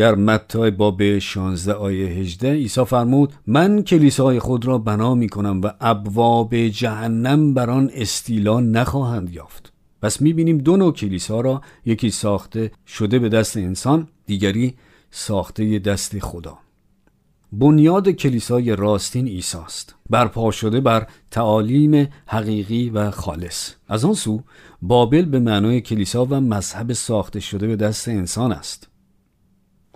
در 0.00 0.14
متی 0.14 0.70
باب 0.70 1.18
16 1.18 1.72
آیه 1.72 2.06
18 2.06 2.52
عیسی 2.52 2.84
فرمود 2.84 3.32
من 3.46 3.82
کلیسای 3.82 4.38
خود 4.38 4.66
را 4.66 4.78
بنا 4.78 5.14
می 5.14 5.28
کنم 5.28 5.60
و 5.62 5.70
ابواب 5.80 6.56
جهنم 6.56 7.54
بر 7.54 7.70
آن 7.70 7.90
استیلا 7.94 8.60
نخواهند 8.60 9.34
یافت. 9.34 9.72
پس 10.02 10.20
می 10.20 10.32
بینیم 10.32 10.58
دو 10.58 10.76
نوع 10.76 10.92
کلیسا 10.92 11.40
را 11.40 11.60
یکی 11.86 12.10
ساخته 12.10 12.70
شده 12.86 13.18
به 13.18 13.28
دست 13.28 13.56
انسان 13.56 14.08
دیگری 14.26 14.74
ساخته 15.10 15.78
دست 15.78 16.18
خدا. 16.18 16.58
بنیاد 17.52 18.08
کلیسای 18.08 18.76
راستین 18.76 19.28
عیسی 19.28 19.58
است 19.58 19.94
برپا 20.10 20.50
شده 20.50 20.80
بر 20.80 21.06
تعالیم 21.30 22.08
حقیقی 22.26 22.90
و 22.90 23.10
خالص. 23.10 23.72
از 23.88 24.04
آن 24.04 24.14
سو 24.14 24.42
بابل 24.82 25.24
به 25.24 25.38
معنای 25.38 25.80
کلیسا 25.80 26.24
و 26.24 26.40
مذهب 26.40 26.92
ساخته 26.92 27.40
شده 27.40 27.66
به 27.66 27.76
دست 27.76 28.08
انسان 28.08 28.52
است. 28.52 28.89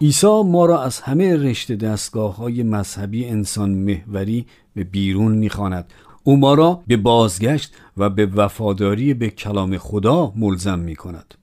عیسی 0.05 0.43
ما 0.43 0.67
را 0.67 0.83
از 0.83 1.01
همه 1.01 1.37
رشته 1.37 1.77
دستگاه 1.77 2.37
های 2.37 2.63
مذهبی 2.63 3.25
انسان 3.25 3.71
محوری 3.71 4.47
به 4.75 4.85
بیرون 4.85 5.33
می‌خواند. 5.33 5.93
او 6.23 6.37
ما 6.37 6.55
را 6.55 6.83
به 6.87 6.97
بازگشت 6.97 7.75
و 7.97 8.11
به 8.11 8.27
وفاداری 8.27 9.15
به 9.15 9.31
کلام 9.31 9.79
خدا 9.79 10.33
ملزم 10.37 10.79
می 10.79 10.97
کند 10.97 11.35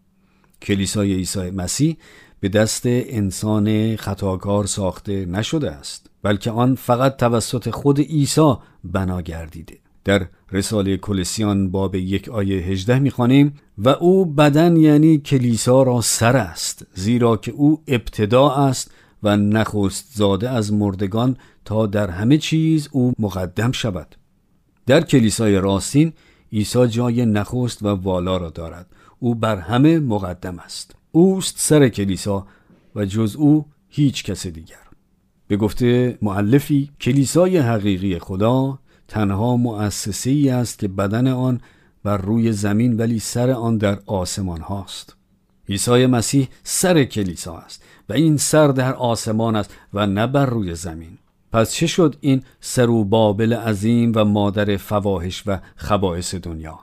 کلیسای 0.62 1.13
عیسی 1.13 1.50
مسیح 1.50 1.98
به 2.39 2.50
دست 2.50 2.82
انسان 2.86 3.96
خطاکار 3.96 4.65
ساخته 4.65 5.25
نشده 5.25 5.72
است 5.72 6.10
بلکه 6.24 6.51
آن 6.51 6.75
فقط 6.75 7.18
توسط 7.18 7.70
خود 7.70 8.00
عیسی 8.00 8.53
بنا 8.84 9.22
گردیده. 9.22 9.77
در 10.03 10.27
رساله 10.51 10.98
کلسیان 10.98 11.72
باب 11.72 11.96
یک 11.96 12.29
آیه 12.29 12.62
18 12.62 13.00
می‌خوانیم 13.00 13.53
و 13.77 13.89
او 13.89 14.25
بدن 14.25 14.77
یعنی 14.77 15.17
کلیسا 15.17 15.84
را 15.84 16.01
سر 16.01 16.38
است 16.38 16.86
زیرا 16.93 17.38
که 17.38 17.51
او 17.51 17.81
ابتدا 17.88 18.50
است 18.50 18.91
و 19.24 19.38
نخست 19.38 20.05
زاده 20.13 20.50
از 20.50 20.74
مردگان 20.74 21.38
تا 21.65 21.86
در 21.86 22.10
همه 22.10 22.38
چیز 22.38 22.89
او 22.91 23.13
مقدم 23.20 23.72
شود. 23.72 24.15
در 24.86 25.01
کلیسای 25.01 25.55
راستین 25.55 26.13
عیسی 26.53 26.88
جای 26.88 27.25
نخست 27.25 27.84
و 27.84 27.88
والا 27.88 28.38
را 28.38 28.50
دارد. 28.50 28.88
او 29.20 29.36
بر 29.36 29.58
همه 29.58 30.00
مقدم 30.00 30.60
است. 30.60 30.96
اوست 31.12 31.55
سر 31.58 31.89
کلیسا 31.89 32.48
و 32.96 33.05
جز 33.05 33.36
او 33.36 33.65
هیچ 33.89 34.24
کس 34.24 34.48
دیگر. 34.48 34.75
به 35.48 35.58
گفته 35.58 36.17
معلفی 36.22 36.91
کلیسای 37.01 37.58
حقیقی 37.58 38.20
خدا 38.20 38.79
تنها 39.12 39.58
مؤسسه 39.58 40.30
ای 40.30 40.50
است 40.50 40.80
که 40.80 40.88
بدن 40.88 41.27
آن 41.27 41.62
بر 42.03 42.18
روی 42.18 42.51
زمین 42.51 42.98
ولی 42.98 43.20
سر 43.20 43.51
آن 43.51 43.77
در 43.77 44.00
آسمان 44.06 44.62
هاست. 44.62 45.15
عیسی 45.70 46.06
مسیح 46.06 46.48
سر 46.63 47.03
کلیسا 47.03 47.58
است 47.58 47.84
و 48.10 48.13
این 48.13 48.38
سر 48.38 48.68
در 48.68 48.94
آسمان 48.94 49.56
است 49.56 49.74
و 49.94 50.08
نه 50.08 50.27
بر 50.27 50.46
روی 50.46 50.75
زمین. 50.75 51.18
پس 51.51 51.74
چه 51.74 51.88
شد 51.88 52.15
این 52.22 52.44
سرو 52.60 53.03
بابل 53.03 53.53
عظیم 53.53 54.12
و 54.15 54.25
مادر 54.25 54.77
فواهش 54.77 55.44
و 55.46 55.60
خبائس 55.75 56.36
دنیا؟ 56.36 56.80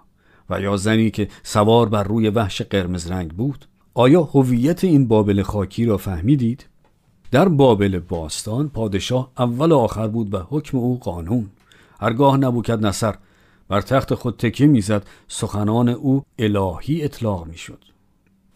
و 0.50 0.60
یا 0.60 0.76
زنی 0.76 1.10
که 1.10 1.28
سوار 1.42 1.88
بر 1.88 2.02
روی 2.02 2.28
وحش 2.28 2.62
قرمز 2.62 3.10
رنگ 3.10 3.30
بود؟ 3.30 3.64
آیا 3.94 4.22
هویت 4.22 4.84
این 4.84 5.08
بابل 5.08 5.42
خاکی 5.42 5.84
را 5.84 5.96
فهمیدید؟ 5.96 6.66
در 7.30 7.48
بابل 7.48 7.98
باستان 7.98 8.68
پادشاه 8.68 9.30
اول 9.38 9.72
و 9.72 9.78
آخر 9.78 10.08
بود 10.08 10.34
و 10.34 10.38
حکم 10.50 10.78
او 10.78 10.98
قانون. 10.98 11.50
هرگاه 11.98 12.36
نبوکد 12.36 12.86
نصر. 12.86 13.14
بر 13.68 13.80
تخت 13.80 14.14
خود 14.14 14.36
تکیه 14.36 14.66
می‌زد 14.66 15.06
سخنان 15.28 15.88
او 15.88 16.22
الهی 16.38 17.02
اطلاق 17.02 17.46
می‌شد. 17.46 17.84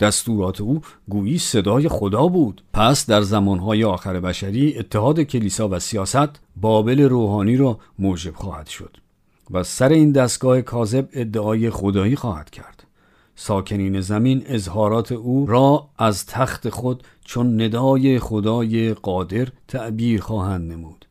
دستورات 0.01 0.61
او 0.61 0.81
گویی 1.09 1.39
صدای 1.39 1.89
خدا 1.89 2.27
بود. 2.27 2.63
پس 2.73 3.07
در 3.07 3.23
زمانهای 3.23 3.85
آخر 3.85 4.21
بشری 4.21 4.79
اتحاد 4.79 5.21
کلیسا 5.21 5.69
و 5.69 5.79
سیاست 5.79 6.41
بابل 6.57 7.01
روحانی 7.01 7.57
را 7.57 7.79
موجب 7.99 8.35
خواهد 8.35 8.67
شد 8.67 8.97
و 9.51 9.63
سر 9.63 9.89
این 9.89 10.13
دستگاه 10.13 10.63
کاذب 10.63 11.09
ادعای 11.13 11.71
خدایی 11.71 12.17
خواهد 12.17 12.51
کرد. 12.51 12.85
ساکنین 13.35 14.01
زمین 14.01 14.43
اظهارات 14.47 15.13
او 15.13 15.47
را 15.47 15.89
از 15.99 16.27
تخت 16.27 16.69
خود 16.69 17.03
چون 17.25 17.63
ندای 17.63 18.19
خدای 18.19 18.95
قادر 18.95 19.49
تعبیر 19.69 20.21
خواهند 20.21 20.73
نمود. 20.73 21.07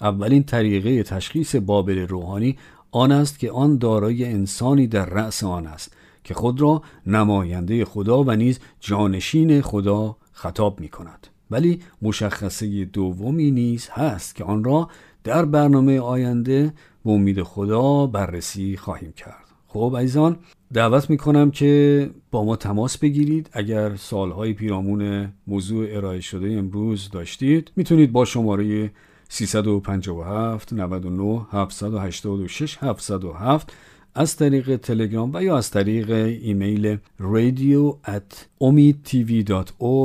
اولین 0.00 0.42
طریقه 0.42 1.02
تشخیص 1.02 1.56
بابل 1.56 1.98
روحانی 1.98 2.56
آن 2.90 3.12
است 3.12 3.38
که 3.38 3.50
آن 3.50 3.78
دارای 3.78 4.24
انسانی 4.24 4.86
در 4.86 5.06
رأس 5.06 5.44
آن 5.44 5.66
است 5.66 5.96
که 6.24 6.34
خود 6.34 6.60
را 6.60 6.82
نماینده 7.06 7.84
خدا 7.84 8.24
و 8.24 8.30
نیز 8.30 8.60
جانشین 8.80 9.60
خدا 9.60 10.16
خطاب 10.32 10.80
می 10.80 10.88
کند. 10.88 11.26
ولی 11.50 11.80
مشخصه 12.02 12.84
دومی 12.84 13.50
نیز 13.50 13.88
هست 13.92 14.34
که 14.34 14.44
آن 14.44 14.64
را 14.64 14.88
در 15.24 15.44
برنامه 15.44 16.00
آینده 16.00 16.72
به 17.04 17.10
امید 17.10 17.42
خدا 17.42 18.06
بررسی 18.06 18.76
خواهیم 18.76 19.12
کرد. 19.12 19.44
خب 19.68 19.96
عزیزان 19.98 20.36
دعوت 20.72 21.10
می‌کنم 21.10 21.50
که 21.50 22.10
با 22.30 22.44
ما 22.44 22.56
تماس 22.56 22.98
بگیرید. 22.98 23.50
اگر 23.52 23.96
سالهای 23.96 24.52
پیرامون 24.52 25.32
موضوع 25.46 25.86
ارائه 25.90 26.20
شده 26.20 26.52
امروز 26.52 27.10
داشتید 27.10 27.72
می‌تونید 27.76 28.12
با 28.12 28.24
شماره 28.24 28.90
357 29.28 30.72
99 30.72 31.46
786 31.52 32.78
707 32.80 33.72
از 34.14 34.36
طریق 34.36 34.76
تلگرام 34.76 35.30
و 35.34 35.42
یا 35.42 35.56
از 35.56 35.70
طریق 35.70 36.10
ایمیل 36.10 36.98
radio 37.20 38.08
at 38.08 38.62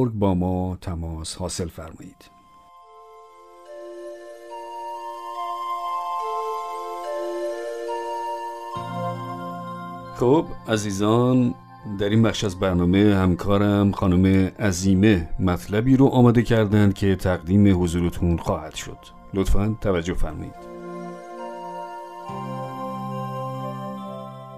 با 0.10 0.34
ما 0.34 0.78
تماس 0.82 1.36
حاصل 1.36 1.68
فرمایید. 1.68 2.34
خب 10.16 10.46
عزیزان 10.68 11.56
در 12.00 12.10
این 12.10 12.22
بخش 12.22 12.44
از 12.44 12.60
برنامه 12.60 13.16
همکارم 13.16 13.92
خانم 13.92 14.52
عزیمه 14.60 15.30
مطلبی 15.40 15.98
رو 15.98 16.06
آماده 16.06 16.44
کردند 16.44 16.94
که 16.94 17.16
تقدیم 17.16 17.84
حضورتون 17.84 18.38
خواهد 18.38 18.76
شد 18.76 18.98
لطفا 19.34 19.76
توجه 19.82 20.14
فرمایید 20.14 20.74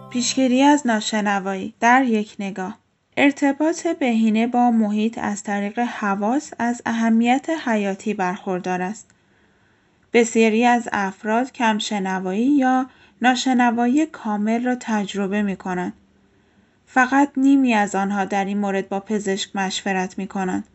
پیشگیری 0.09 0.61
از 0.61 0.87
ناشنوایی 0.87 1.73
در 1.79 2.03
یک 2.03 2.35
نگاه 2.39 2.77
ارتباط 3.17 3.87
بهینه 3.87 4.47
با 4.47 4.71
محیط 4.71 5.17
از 5.17 5.43
طریق 5.43 5.79
حواس 5.79 6.53
از 6.59 6.81
اهمیت 6.85 7.49
حیاتی 7.65 8.13
برخوردار 8.13 8.81
است. 8.81 9.11
بسیاری 10.13 10.65
از 10.65 10.89
افراد 10.91 11.51
کمشنوایی 11.51 12.45
یا 12.45 12.85
ناشنوایی 13.21 14.05
کامل 14.05 14.63
را 14.63 14.75
تجربه 14.79 15.41
می 15.41 15.55
کنند. 15.55 15.93
فقط 16.95 17.31
نیمی 17.37 17.73
از 17.73 17.95
آنها 17.95 18.25
در 18.25 18.45
این 18.45 18.57
مورد 18.57 18.89
با 18.89 18.99
پزشک 18.99 19.55
مشورت 19.55 20.17
می 20.17 20.27
کنند. 20.27 20.67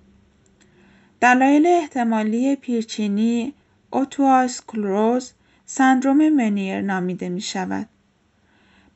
دلایل 1.21 1.67
احتمالی 1.67 2.57
پیرچینی 2.57 3.55
اوتواسکلروز 3.91 5.33
سندروم 5.67 6.29
منیر 6.29 6.81
نامیده 6.81 7.29
می 7.29 7.41
شود. 7.41 7.87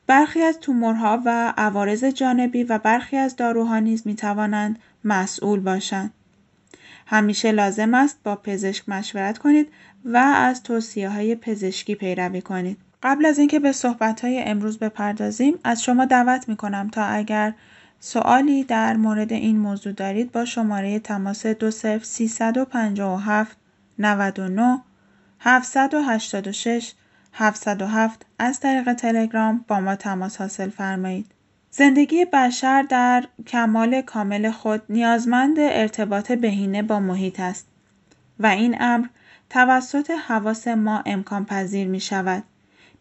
برخی 0.07 0.41
از 0.41 0.59
تومورها 0.59 1.21
و 1.25 1.53
عوارض 1.57 2.03
جانبی 2.03 2.63
و 2.63 2.77
برخی 2.77 3.17
از 3.17 3.35
داروها 3.35 3.79
نیز 3.79 4.07
می 4.07 4.15
توانند 4.15 4.79
مسئول 5.03 5.59
باشند. 5.59 6.13
همیشه 7.05 7.51
لازم 7.51 7.93
است 7.93 8.19
با 8.23 8.35
پزشک 8.35 8.89
مشورت 8.89 9.37
کنید 9.37 9.71
و 10.05 10.17
از 10.17 10.63
توصیه 10.63 11.09
های 11.09 11.35
پزشکی 11.35 11.95
پیروی 11.95 12.41
کنید. 12.41 12.77
قبل 13.03 13.25
از 13.25 13.39
اینکه 13.39 13.59
به 13.59 13.71
صحبت 13.71 14.25
های 14.25 14.43
امروز 14.43 14.79
بپردازیم 14.79 15.59
از 15.63 15.83
شما 15.83 16.05
دعوت 16.05 16.49
می 16.49 16.55
کنم 16.55 16.89
تا 16.89 17.03
اگر 17.03 17.53
سوالی 17.99 18.63
در 18.63 18.95
مورد 18.95 19.33
این 19.33 19.57
موضوع 19.57 19.93
دارید 19.93 20.31
با 20.31 20.45
شماره 20.45 20.99
تماس 20.99 21.45
20357 21.45 23.57
99 23.99 24.81
786 25.39 26.93
707 27.33 28.25
از 28.39 28.59
طریق 28.59 28.93
تلگرام 28.93 29.65
با 29.67 29.79
ما 29.79 29.95
تماس 29.95 30.37
حاصل 30.37 30.69
فرمایید. 30.69 31.31
زندگی 31.71 32.25
بشر 32.25 32.81
در 32.81 33.23
کمال 33.47 34.01
کامل 34.01 34.51
خود 34.51 34.81
نیازمند 34.89 35.59
ارتباط 35.59 36.31
بهینه 36.31 36.83
با 36.83 36.99
محیط 36.99 37.39
است 37.39 37.67
و 38.39 38.47
این 38.47 38.77
امر 38.79 39.07
توسط 39.49 40.11
حواس 40.27 40.67
ما 40.67 41.03
امکان 41.05 41.45
پذیر 41.45 41.87
می 41.87 41.99
شود. 41.99 42.43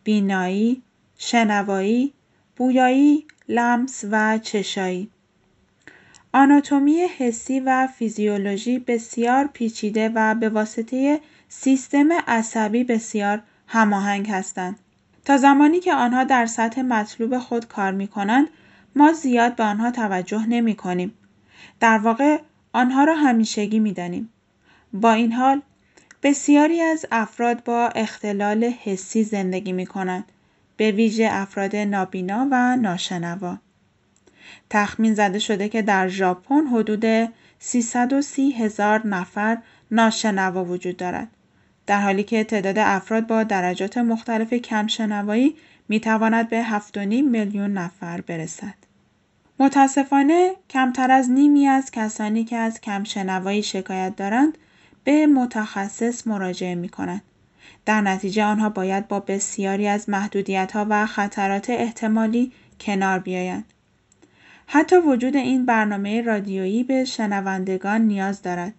بینایی، 0.05 0.83
شنوایی، 1.19 2.13
بویایی، 2.57 3.27
لمس 3.49 4.05
و 4.11 4.39
چشایی. 4.39 5.11
آناتومی 6.33 7.01
حسی 7.01 7.61
و 7.61 7.87
فیزیولوژی 7.87 8.79
بسیار 8.79 9.47
پیچیده 9.53 10.09
و 10.15 10.35
به 10.35 10.49
واسطه 10.49 11.21
سیستم 11.49 12.13
عصبی 12.13 12.85
بسیار 12.85 13.43
هماهنگ 13.67 14.31
هستند. 14.31 14.79
تا 15.25 15.37
زمانی 15.37 15.81
که 15.81 15.95
آنها 15.95 16.25
در 16.25 16.47
سطح 16.47 16.83
مطلوب 16.83 17.39
خود 17.39 17.69
کار 17.69 17.93
می 17.93 18.09
کنند، 18.09 18.49
ما 18.97 19.13
زیاد 19.13 19.57
به 19.57 19.65
آنها 19.65 19.91
توجه 19.91 20.47
نمی 20.47 20.75
کنیم. 20.75 21.15
در 21.81 21.99
واقع 21.99 22.39
آنها 22.73 23.05
را 23.05 23.15
همیشگی 23.15 23.79
می 23.79 23.93
دانیم. 23.93 24.31
با 24.93 25.13
این 25.13 25.33
حال 25.33 25.63
بسیاری 26.25 26.81
از 26.81 27.07
افراد 27.13 27.65
با 27.65 27.89
اختلال 27.89 28.65
حسی 28.65 29.25
زندگی 29.25 29.73
می 29.73 29.87
کنند. 29.87 30.25
به 30.77 30.91
ویژه 30.91 31.29
افراد 31.31 31.77
نابینا 31.77 32.49
و 32.51 32.77
ناشنوا. 32.77 33.59
تخمین 34.71 35.15
زده 35.15 35.39
شده 35.39 35.69
که 35.69 35.83
در 35.83 36.09
ژاپن 36.09 36.67
حدود 36.67 37.33
330 37.59 38.51
هزار 38.51 39.07
نفر 39.07 39.59
ناشنوا 39.91 40.65
وجود 40.65 40.97
دارد. 40.97 41.29
در 41.87 42.01
حالی 42.01 42.23
که 42.23 42.45
تعداد 42.45 42.79
افراد 42.79 43.27
با 43.27 43.43
درجات 43.43 43.99
مختلف 43.99 44.55
کمشنوایی 44.55 45.57
می 45.89 46.01
تواند 46.01 46.49
به 46.49 46.65
7.5 46.65 46.97
میلیون 47.07 47.73
نفر 47.73 48.21
برسد. 48.21 48.75
متاسفانه 49.59 50.53
کمتر 50.71 51.11
از 51.11 51.31
نیمی 51.31 51.67
از 51.67 51.91
کسانی 51.91 52.45
که 52.45 52.57
از 52.57 52.81
کمشنوایی 52.81 53.63
شکایت 53.63 54.17
دارند 54.17 54.59
به 55.05 55.27
متخصص 55.27 56.27
مراجعه 56.27 56.75
می 56.75 56.89
کنند. 56.89 57.23
در 57.85 58.01
نتیجه 58.01 58.45
آنها 58.45 58.69
باید 58.69 59.09
با 59.09 59.21
بسیاری 59.21 59.89
از 59.89 60.09
محدودیت 60.09 60.73
ها 60.73 60.87
و 60.91 61.07
خطرات 61.07 61.71
احتمالی 61.71 62.53
کنار 62.81 63.19
بیایند. 63.19 63.65
حتی 64.67 64.97
وجود 64.97 65.37
این 65.37 65.67
برنامه 65.67 66.23
رادیویی 66.23 66.85
به 66.85 67.05
شنوندگان 67.05 68.01
نیاز 68.01 68.43
دارد. 68.43 68.73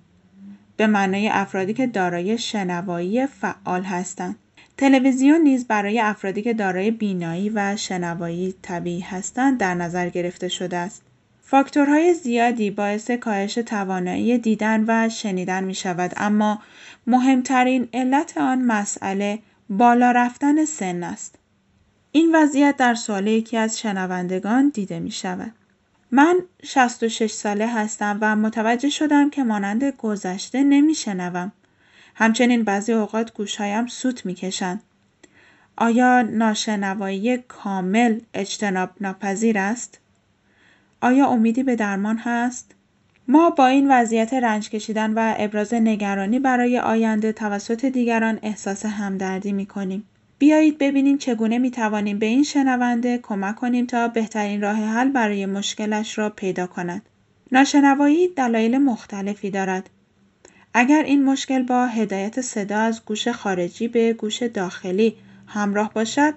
به 0.78 0.88
معنای 0.88 1.30
افرادی 1.30 1.74
که 1.74 1.88
دارای 1.88 2.38
شنوایی 2.38 3.28
فعال 3.28 3.84
هستند. 3.84 4.36
تلویزیون 4.78 5.42
نیز 5.42 5.68
برای 5.68 6.00
افرادی 6.00 6.42
که 6.42 6.54
دارای 6.54 6.92
بینایی 6.92 7.50
و 7.50 7.76
شنوایی 7.76 8.56
طبیعی 8.62 9.00
هستند 9.00 9.58
در 9.58 9.74
نظر 9.74 10.10
گرفته 10.10 10.48
شده 10.48 10.78
است. 10.78 11.02
فاکتورهای 11.48 12.14
زیادی 12.14 12.72
باعث 12.72 13.12
کاهش 13.12 13.54
توانایی 13.54 14.38
دیدن 14.38 14.84
و 14.88 15.10
شنیدن 15.10 15.64
می 15.64 15.76
شود 15.76 16.14
اما 16.18 16.62
مهمترین 17.08 17.90
علت 17.94 18.38
آن 18.38 18.62
مسئله 18.62 19.40
بالا 19.70 20.12
رفتن 20.12 20.66
سن 20.66 21.04
است. 21.04 21.36
این 22.12 22.36
وضعیت 22.36 22.78
در 22.78 22.96
سوال 22.96 23.28
یکی 23.28 23.58
از 23.58 23.80
شنوندگان 23.80 24.70
دیده 24.70 25.00
می 25.00 25.12
شود. 25.12 25.52
من 26.12 26.36
66 26.64 27.32
ساله 27.32 27.68
هستم 27.68 28.18
و 28.22 28.36
متوجه 28.36 28.90
شدم 28.90 29.30
که 29.30 29.44
مانند 29.44 29.84
گذشته 29.84 30.64
نمیشنوم. 30.64 31.52
همچنین 32.16 32.64
بعضی 32.64 32.94
اوقات 32.94 33.34
گوشهایم 33.34 33.88
سوت 33.88 34.26
می‌کشند. 34.26 34.84
آیا 35.78 36.22
ناشنوایی 36.22 37.38
کامل 37.38 38.20
اجتناب 38.34 38.90
ناپذیر 39.02 39.58
است؟ 39.58 40.00
آیا 41.06 41.28
امیدی 41.28 41.64
به 41.64 41.76
درمان 41.76 42.18
هست؟ 42.18 42.76
ما 43.28 43.50
با 43.50 43.68
این 43.68 43.92
وضعیت 43.92 44.34
رنج 44.34 44.70
کشیدن 44.70 45.14
و 45.14 45.34
ابراز 45.38 45.74
نگرانی 45.74 46.40
برای 46.40 46.80
آینده 46.80 47.32
توسط 47.32 47.86
دیگران 47.86 48.40
احساس 48.44 48.86
همدردی 48.86 49.52
می 49.54 49.66
کنیم. 49.66 50.04
بیایید 50.40 50.78
ببینیم 50.78 51.18
چگونه 51.18 51.58
می 51.58 51.72
توانیم 51.72 52.20
به 52.20 52.26
این 52.26 52.44
شنونده 52.44 53.18
کمک 53.18 53.56
کنیم 53.56 53.86
تا 53.86 54.08
بهترین 54.08 54.62
راه 54.62 54.76
حل 54.76 55.10
برای 55.10 55.46
مشکلش 55.46 56.18
را 56.18 56.30
پیدا 56.30 56.68
کند. 56.68 57.02
ناشنوایی 57.52 58.28
دلایل 58.28 58.78
مختلفی 58.78 59.50
دارد. 59.50 59.90
اگر 60.74 61.04
این 61.04 61.24
مشکل 61.26 61.64
با 61.64 61.86
هدایت 61.88 62.42
صدا 62.42 62.78
از 62.78 63.06
گوش 63.06 63.28
خارجی 63.28 63.88
به 63.88 64.14
گوش 64.14 64.44
داخلی 64.44 65.16
همراه 65.48 65.94
باشد، 65.94 66.34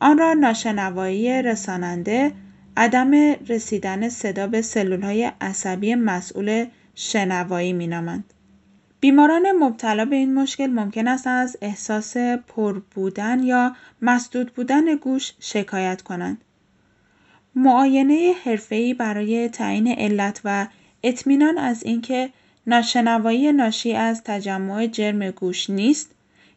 آن 0.00 0.18
را 0.18 0.32
ناشنوایی 0.32 1.42
رساننده 1.42 2.32
عدم 2.76 3.14
رسیدن 3.48 4.08
صدا 4.08 4.46
به 4.46 4.62
های 5.02 5.32
عصبی 5.40 5.94
مسئول 5.94 6.66
شنوایی 6.94 7.72
مینامند. 7.72 8.24
بیماران 9.00 9.52
مبتلا 9.52 10.04
به 10.04 10.16
این 10.16 10.34
مشکل 10.34 10.66
ممکن 10.66 11.08
است 11.08 11.26
از 11.26 11.56
احساس 11.62 12.16
پر 12.16 12.78
بودن 12.94 13.42
یا 13.42 13.76
مسدود 14.02 14.52
بودن 14.54 14.94
گوش 14.94 15.32
شکایت 15.40 16.02
کنند. 16.02 16.38
معاینه 17.54 18.34
حرفه‌ای 18.44 18.94
برای 18.94 19.48
تعیین 19.48 19.88
علت 19.88 20.40
و 20.44 20.66
اطمینان 21.02 21.58
از 21.58 21.82
اینکه 21.82 22.30
ناشنوایی 22.66 23.52
ناشی 23.52 23.92
از 23.92 24.22
تجمع 24.24 24.86
جرم 24.86 25.30
گوش 25.30 25.70
نیست 25.70 26.10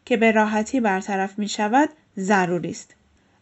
که 0.04 0.16
به 0.16 0.32
راحتی 0.32 0.80
برطرف 0.80 1.38
می 1.38 1.48
شود 1.48 1.88
ضروری 2.18 2.70
است. 2.70 2.95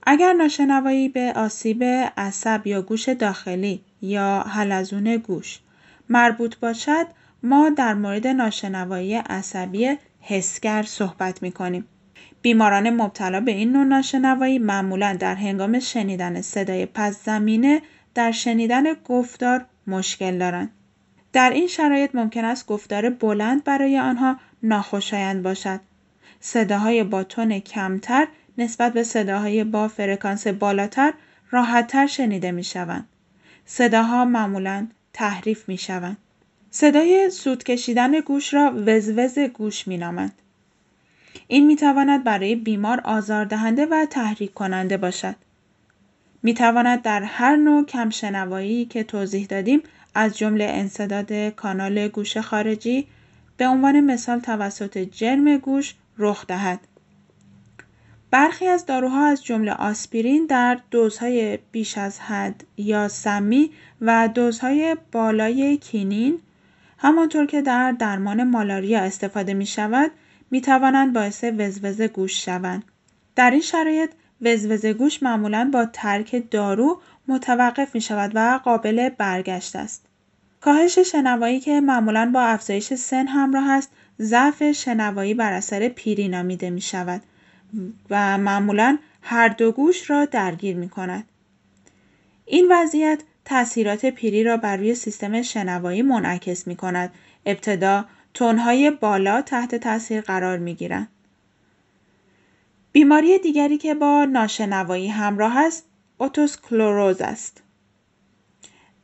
اگر 0.07 0.33
ناشنوایی 0.33 1.09
به 1.09 1.33
آسیب 1.37 1.85
عصب 2.17 2.67
یا 2.67 2.83
گوش 2.83 3.09
داخلی 3.09 3.81
یا 4.03 4.41
حلزون 4.41 5.17
گوش 5.17 5.61
مربوط 6.09 6.57
باشد 6.57 7.07
ما 7.43 7.71
در 7.71 7.95
مورد 7.95 8.27
ناشنوایی 8.27 9.15
عصبی 9.15 9.97
حسگر 10.21 10.83
صحبت 10.83 11.43
می 11.43 11.53
کنیم. 11.53 11.87
بیماران 12.43 12.91
مبتلا 12.91 13.41
به 13.41 13.53
این 13.53 13.73
نوع 13.73 13.85
ناشنوایی 13.85 14.59
معمولا 14.59 15.17
در 15.21 15.35
هنگام 15.35 15.79
شنیدن 15.79 16.41
صدای 16.41 16.87
پس 16.87 17.25
زمینه 17.25 17.83
در 18.15 18.31
شنیدن 18.31 18.85
گفتار 19.05 19.65
مشکل 19.87 20.39
دارند. 20.39 20.71
در 21.33 21.51
این 21.51 21.67
شرایط 21.67 22.15
ممکن 22.15 22.45
است 22.45 22.67
گفتار 22.67 23.11
بلند 23.11 23.65
برای 23.65 23.99
آنها 23.99 24.37
ناخوشایند 24.63 25.43
باشد. 25.43 25.81
صداهای 26.41 27.05
با 27.05 27.25
تون 27.25 27.59
کمتر 27.59 28.29
نسبت 28.59 28.93
به 28.93 29.03
صداهای 29.03 29.65
با 29.65 29.89
فرکانس 29.89 30.47
بالاتر 30.47 31.13
راحتتر 31.51 32.07
شنیده 32.07 32.53
می 32.53 32.65
شوند. 32.65 33.09
صداها 33.67 34.25
معمولا 34.25 34.87
تحریف 35.13 35.69
می 35.69 35.79
شوند. 35.79 36.17
صدای 36.71 37.31
سود 37.31 37.65
کشیدن 37.65 38.21
گوش 38.21 38.55
را 38.55 38.73
وزوز 38.87 39.39
گوش 39.39 39.89
می 39.89 39.97
نامند. 39.97 40.33
این 41.49 41.67
می 41.67 41.77
تواند 41.77 42.25
برای 42.25 42.57
بیمار 42.57 43.01
آزاردهنده 43.01 43.87
و 43.87 44.07
تحریک 44.11 44.55
کننده 44.55 44.97
باشد. 44.97 45.37
می 46.43 46.55
تواند 46.55 47.03
در 47.03 47.23
هر 47.23 47.57
نوع 47.57 47.87
کمشنوایی 47.87 48.85
که 48.85 49.05
توضیح 49.05 49.47
دادیم 49.47 49.83
از 50.15 50.39
جمله 50.39 50.65
انصداد 50.65 51.49
کانال 51.49 52.09
گوش 52.09 52.37
خارجی 52.37 53.07
به 53.57 53.67
عنوان 53.67 54.01
مثال 54.01 54.41
توسط 54.41 54.99
جرم 54.99 55.57
گوش 55.57 55.95
رخ 56.19 56.47
دهد. 56.47 56.81
برخی 58.35 58.67
از 58.67 58.87
داروها 58.87 59.27
از 59.27 59.45
جمله 59.45 59.73
آسپرین 59.73 60.47
در 60.47 60.79
دوزهای 60.91 61.59
بیش 61.73 61.99
از 61.99 62.21
حد 62.21 62.65
یا 62.77 63.09
سمی 63.09 63.71
و 64.01 64.29
دوزهای 64.35 64.97
بالای 65.13 65.77
کینین 65.77 66.39
همانطور 66.99 67.47
که 67.47 67.63
در 67.63 67.93
درمان 67.93 68.45
مالاریا 68.45 69.01
استفاده 69.01 69.55
می 69.55 69.67
شود 69.67 70.11
می 70.51 70.61
توانند 70.61 71.13
باعث 71.13 71.45
وزوز 71.45 72.03
گوش 72.03 72.45
شوند. 72.45 72.85
در 73.37 73.51
این 73.51 73.61
شرایط 73.61 74.11
وزوز 74.41 74.87
گوش 74.87 75.23
معمولا 75.23 75.71
با 75.73 75.87
ترک 75.93 76.51
دارو 76.51 77.01
متوقف 77.29 77.95
می 77.95 78.01
شود 78.01 78.33
و 78.35 78.61
قابل 78.65 79.09
برگشت 79.09 79.77
است. 79.77 80.07
کاهش 80.61 80.99
شنوایی 80.99 81.61
که 81.61 81.81
معمولا 81.81 82.31
با 82.35 82.41
افزایش 82.41 82.95
سن 82.95 83.27
همراه 83.27 83.71
است 83.71 83.91
ضعف 84.21 84.73
شنوایی 84.73 85.35
بر 85.35 85.53
اثر 85.53 85.89
پیری 85.89 86.29
نامیده 86.29 86.71
می 86.71 86.81
شود 86.81 87.23
و 88.11 88.39
معمولا 88.39 88.99
هر 89.23 89.49
دو 89.49 89.73
گوش 89.73 90.11
را 90.11 90.25
درگیر 90.25 90.77
می 90.77 90.89
کند. 90.89 91.25
این 92.47 92.67
وضعیت 92.71 93.23
تاثیرات 93.45 94.07
پیری 94.07 94.45
را 94.45 94.57
بر 94.57 94.77
روی 94.77 94.95
سیستم 94.95 95.43
شنوایی 95.43 96.03
منعکس 96.03 96.67
می 96.67 96.77
کند. 96.77 97.13
ابتدا 97.47 98.05
تونهای 98.35 98.91
بالا 98.91 99.43
تحت 99.43 99.75
تاثیر 99.75 100.21
قرار 100.21 100.59
می 100.59 100.75
گیرند. 100.75 101.09
بیماری 102.93 103.39
دیگری 103.39 103.79
که 103.79 103.95
با 103.95 104.25
ناشنوایی 104.25 105.09
همراه 105.09 105.59
است 105.59 105.85
اوتوسکلوروز 106.19 107.21
است. 107.21 107.63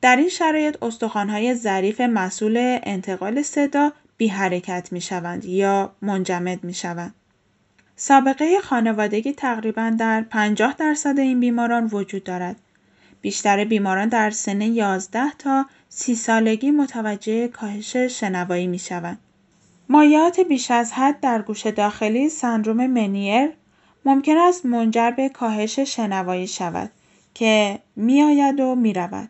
در 0.01 0.17
این 0.17 0.29
شرایط 0.29 0.83
استخوانهای 0.83 1.55
ظریف 1.55 2.01
مسئول 2.01 2.79
انتقال 2.83 3.43
صدا 3.43 3.93
بی 4.17 4.29
حرکت 4.29 4.89
می 4.93 5.01
شوند 5.01 5.45
یا 5.45 5.93
منجمد 6.03 6.65
می 6.65 6.75
شوند. 6.75 7.15
سابقه 8.03 8.61
خانوادگی 8.61 9.33
تقریبا 9.33 9.95
در 9.99 10.23
50 10.23 10.75
درصد 10.79 11.19
این 11.19 11.41
بیماران 11.41 11.89
وجود 11.93 12.25
دارد. 12.25 12.57
بیشتر 13.21 13.65
بیماران 13.65 14.09
در 14.09 14.31
سن 14.31 14.61
11 14.61 15.31
تا 15.39 15.67
30 15.89 16.15
سالگی 16.15 16.71
متوجه 16.71 17.49
کاهش 17.49 17.97
شنوایی 17.97 18.67
می 18.67 18.79
شوند. 18.79 19.19
مایعات 19.89 20.41
بیش 20.41 20.71
از 20.71 20.93
حد 20.93 21.21
در 21.21 21.43
گوش 21.43 21.67
داخلی 21.67 22.29
سندروم 22.29 22.87
منیر 22.87 23.51
ممکن 24.05 24.39
است 24.39 24.67
منجر 24.67 25.11
به 25.11 25.29
کاهش 25.29 25.79
شنوایی 25.79 26.47
شود 26.47 26.91
که 27.35 27.79
میآید 27.97 28.61
و 28.61 28.75
می 28.75 28.93
رود. 28.93 29.29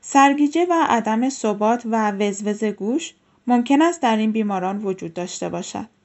سرگیجه 0.00 0.66
و 0.70 0.86
عدم 0.88 1.28
ثبات 1.28 1.82
و 1.84 2.10
وزوز 2.10 2.64
گوش 2.64 3.14
ممکن 3.46 3.82
است 3.82 4.02
در 4.02 4.16
این 4.16 4.32
بیماران 4.32 4.78
وجود 4.78 5.14
داشته 5.14 5.48
باشد. 5.48 5.95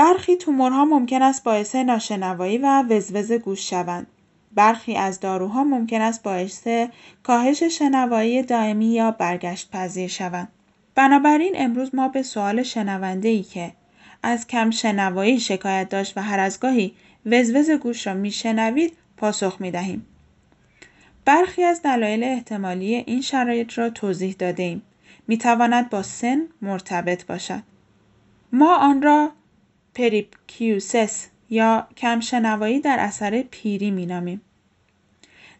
برخی 0.00 0.36
تومورها 0.36 0.84
ممکن 0.84 1.22
است 1.22 1.44
باعث 1.44 1.74
ناشنوایی 1.74 2.58
و 2.58 2.82
وزوز 2.82 3.32
گوش 3.32 3.70
شوند. 3.70 4.06
برخی 4.54 4.96
از 4.96 5.20
داروها 5.20 5.64
ممکن 5.64 6.00
است 6.00 6.22
باعث 6.22 6.68
کاهش 7.22 7.62
شنوایی 7.62 8.42
دائمی 8.42 8.86
یا 8.86 9.10
برگشت 9.10 9.70
پذیر 9.70 10.08
شوند. 10.08 10.48
بنابراین 10.94 11.52
امروز 11.56 11.94
ما 11.94 12.08
به 12.08 12.22
سوال 12.22 12.62
شنونده 12.62 13.28
ای 13.28 13.42
که 13.42 13.72
از 14.22 14.46
کم 14.46 14.70
شنوایی 14.70 15.40
شکایت 15.40 15.88
داشت 15.88 16.18
و 16.18 16.22
هر 16.22 16.40
از 16.40 16.60
گاهی 16.60 16.94
وزوز 17.26 17.70
گوش 17.70 18.06
را 18.06 18.14
میشنوید 18.14 18.96
پاسخ 19.16 19.56
می 19.60 19.70
دهیم. 19.70 20.06
برخی 21.24 21.62
از 21.62 21.82
دلایل 21.82 22.24
احتمالی 22.24 22.94
این 22.94 23.20
شرایط 23.20 23.78
را 23.78 23.90
توضیح 23.90 24.36
داده 24.38 24.62
ایم. 24.62 24.82
می 25.28 25.38
تواند 25.38 25.90
با 25.90 26.02
سن 26.02 26.42
مرتبط 26.62 27.26
باشد. 27.26 27.62
ما 28.52 28.76
آن 28.76 29.02
را 29.02 29.30
presbycusis 29.94 31.26
یا 31.50 31.86
کمشنوایی 31.96 32.80
در 32.80 32.96
اثر 33.00 33.42
پیری 33.50 33.90
می 33.90 34.06
نامیم. 34.06 34.40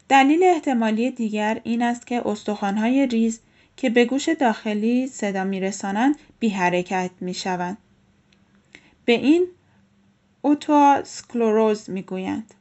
دلیل 0.09 0.43
احتمالی 0.43 1.11
دیگر 1.11 1.61
این 1.63 1.81
است 1.81 2.07
که 2.07 2.27
استخوانهای 2.27 3.07
ریز 3.07 3.39
که 3.77 3.89
به 3.89 4.05
گوش 4.05 4.29
داخلی 4.29 5.07
صدا 5.07 5.43
می 5.43 5.59
رسانند 5.59 6.15
بی 6.39 6.49
حرکت 6.49 7.11
می 7.21 7.33
شوند. 7.33 7.77
به 9.05 9.13
این 9.13 9.47
اوتوسکلروز 10.41 11.89
می 11.89 12.01
گویند. 12.01 12.53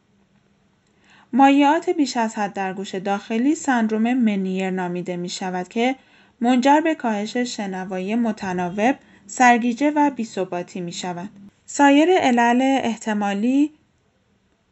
مایعات 1.32 1.90
بیش 1.90 2.16
از 2.16 2.34
حد 2.34 2.52
در 2.52 2.74
گوش 2.74 2.94
داخلی 2.94 3.54
سندروم 3.54 4.14
منیر 4.14 4.70
نامیده 4.70 5.16
می 5.16 5.28
شود 5.28 5.68
که 5.68 5.96
منجر 6.40 6.80
به 6.80 6.94
کاهش 6.94 7.36
شنوایی 7.36 8.14
متناوب، 8.14 8.96
سرگیجه 9.26 9.90
و 9.90 10.10
بیثباتی 10.10 10.80
می 10.80 10.92
شود. 10.92 11.28
سایر 11.72 12.10
علل 12.18 12.62
احتمالی 12.82 13.72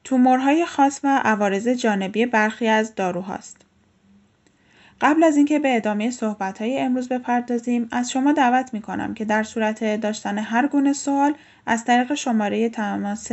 تومورهای 0.04 0.66
خاص 0.66 1.00
و 1.04 1.20
عوارض 1.24 1.68
جانبی 1.68 2.26
برخی 2.26 2.68
از 2.68 2.94
داروهاست. 2.94 3.56
قبل 5.00 5.24
از 5.24 5.36
اینکه 5.36 5.58
به 5.58 5.76
ادامه 5.76 6.10
صحبت‌های 6.10 6.78
امروز 6.78 7.08
بپردازیم 7.08 7.88
از 7.92 8.10
شما 8.10 8.32
دعوت 8.32 8.74
می 8.74 8.80
کنم 8.80 9.14
که 9.14 9.24
در 9.24 9.42
صورت 9.42 10.00
داشتن 10.00 10.38
هر 10.38 10.66
گونه 10.66 10.92
سوال 10.92 11.34
از 11.66 11.84
طریق 11.84 12.14
شماره 12.14 12.68
تماس 12.68 13.28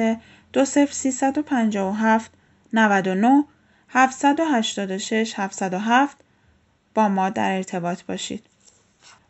20357 0.53 2.31
99 2.73 3.43
786 3.89 5.33
707 5.37 6.17
با 6.95 7.09
ما 7.09 7.29
در 7.29 7.55
ارتباط 7.55 8.03
باشید. 8.03 8.43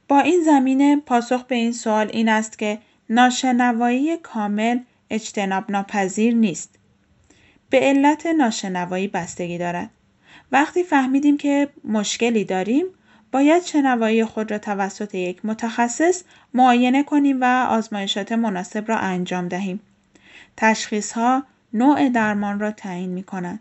با 0.08 0.20
این 0.20 0.44
زمینه 0.46 0.96
پاسخ 0.96 1.44
به 1.44 1.56
این 1.56 1.72
سوال 1.72 2.10
این 2.14 2.30
است 2.30 2.60
که 2.60 2.80
ناشنوایی 3.10 4.18
کامل 4.18 4.80
اجتناب 5.10 5.72
ناپذیر 5.72 6.36
نیست. 6.36 6.70
به 7.70 7.80
علت 7.80 8.26
ناشنوایی 8.26 9.08
بستگی 9.08 9.58
دارد. 9.58 9.90
وقتی 10.52 10.84
فهمیدیم 10.84 11.38
که 11.38 11.70
مشکلی 11.84 12.44
داریم 12.44 12.86
باید 13.32 13.64
شنوایی 13.64 14.26
خود 14.26 14.52
را 14.52 14.58
توسط 14.58 15.16
یک 15.16 15.46
متخصص 15.46 16.24
معاینه 16.54 17.04
کنیم 17.04 17.42
و 17.42 17.68
آزمایشات 17.70 18.32
مناسب 18.32 18.90
را 18.90 18.98
انجام 18.98 19.48
دهیم. 19.48 19.80
تشخیص 20.58 21.12
ها 21.12 21.44
نوع 21.74 22.10
درمان 22.10 22.60
را 22.60 22.72
تعیین 22.72 23.10
می 23.10 23.24
کنند. 23.24 23.60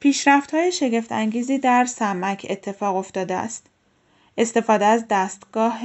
پیشرفت 0.00 0.54
های 0.54 0.72
شگفت 0.72 1.12
انگیزی 1.12 1.58
در 1.58 1.84
سمک 1.84 2.46
اتفاق 2.50 2.96
افتاده 2.96 3.34
است. 3.34 3.66
استفاده 4.38 4.84
از 4.84 5.04
دستگاه 5.10 5.80